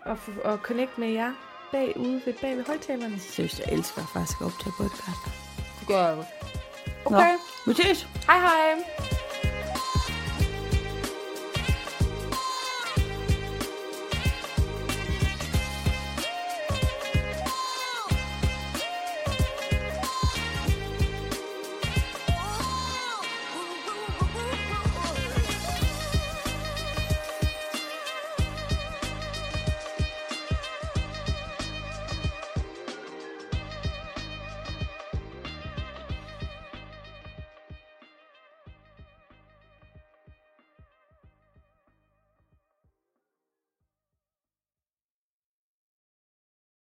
[0.07, 1.33] at, at connecte med jer
[1.73, 3.19] bagude ved, bag ved højtalerne.
[3.19, 5.21] Seriøst, jeg elsker faktisk at optage podcast.
[5.89, 6.17] Gør jeg.
[6.17, 6.25] Nå,
[7.17, 7.35] Okay.
[7.67, 8.03] vi ses.
[8.27, 8.85] Hej hej.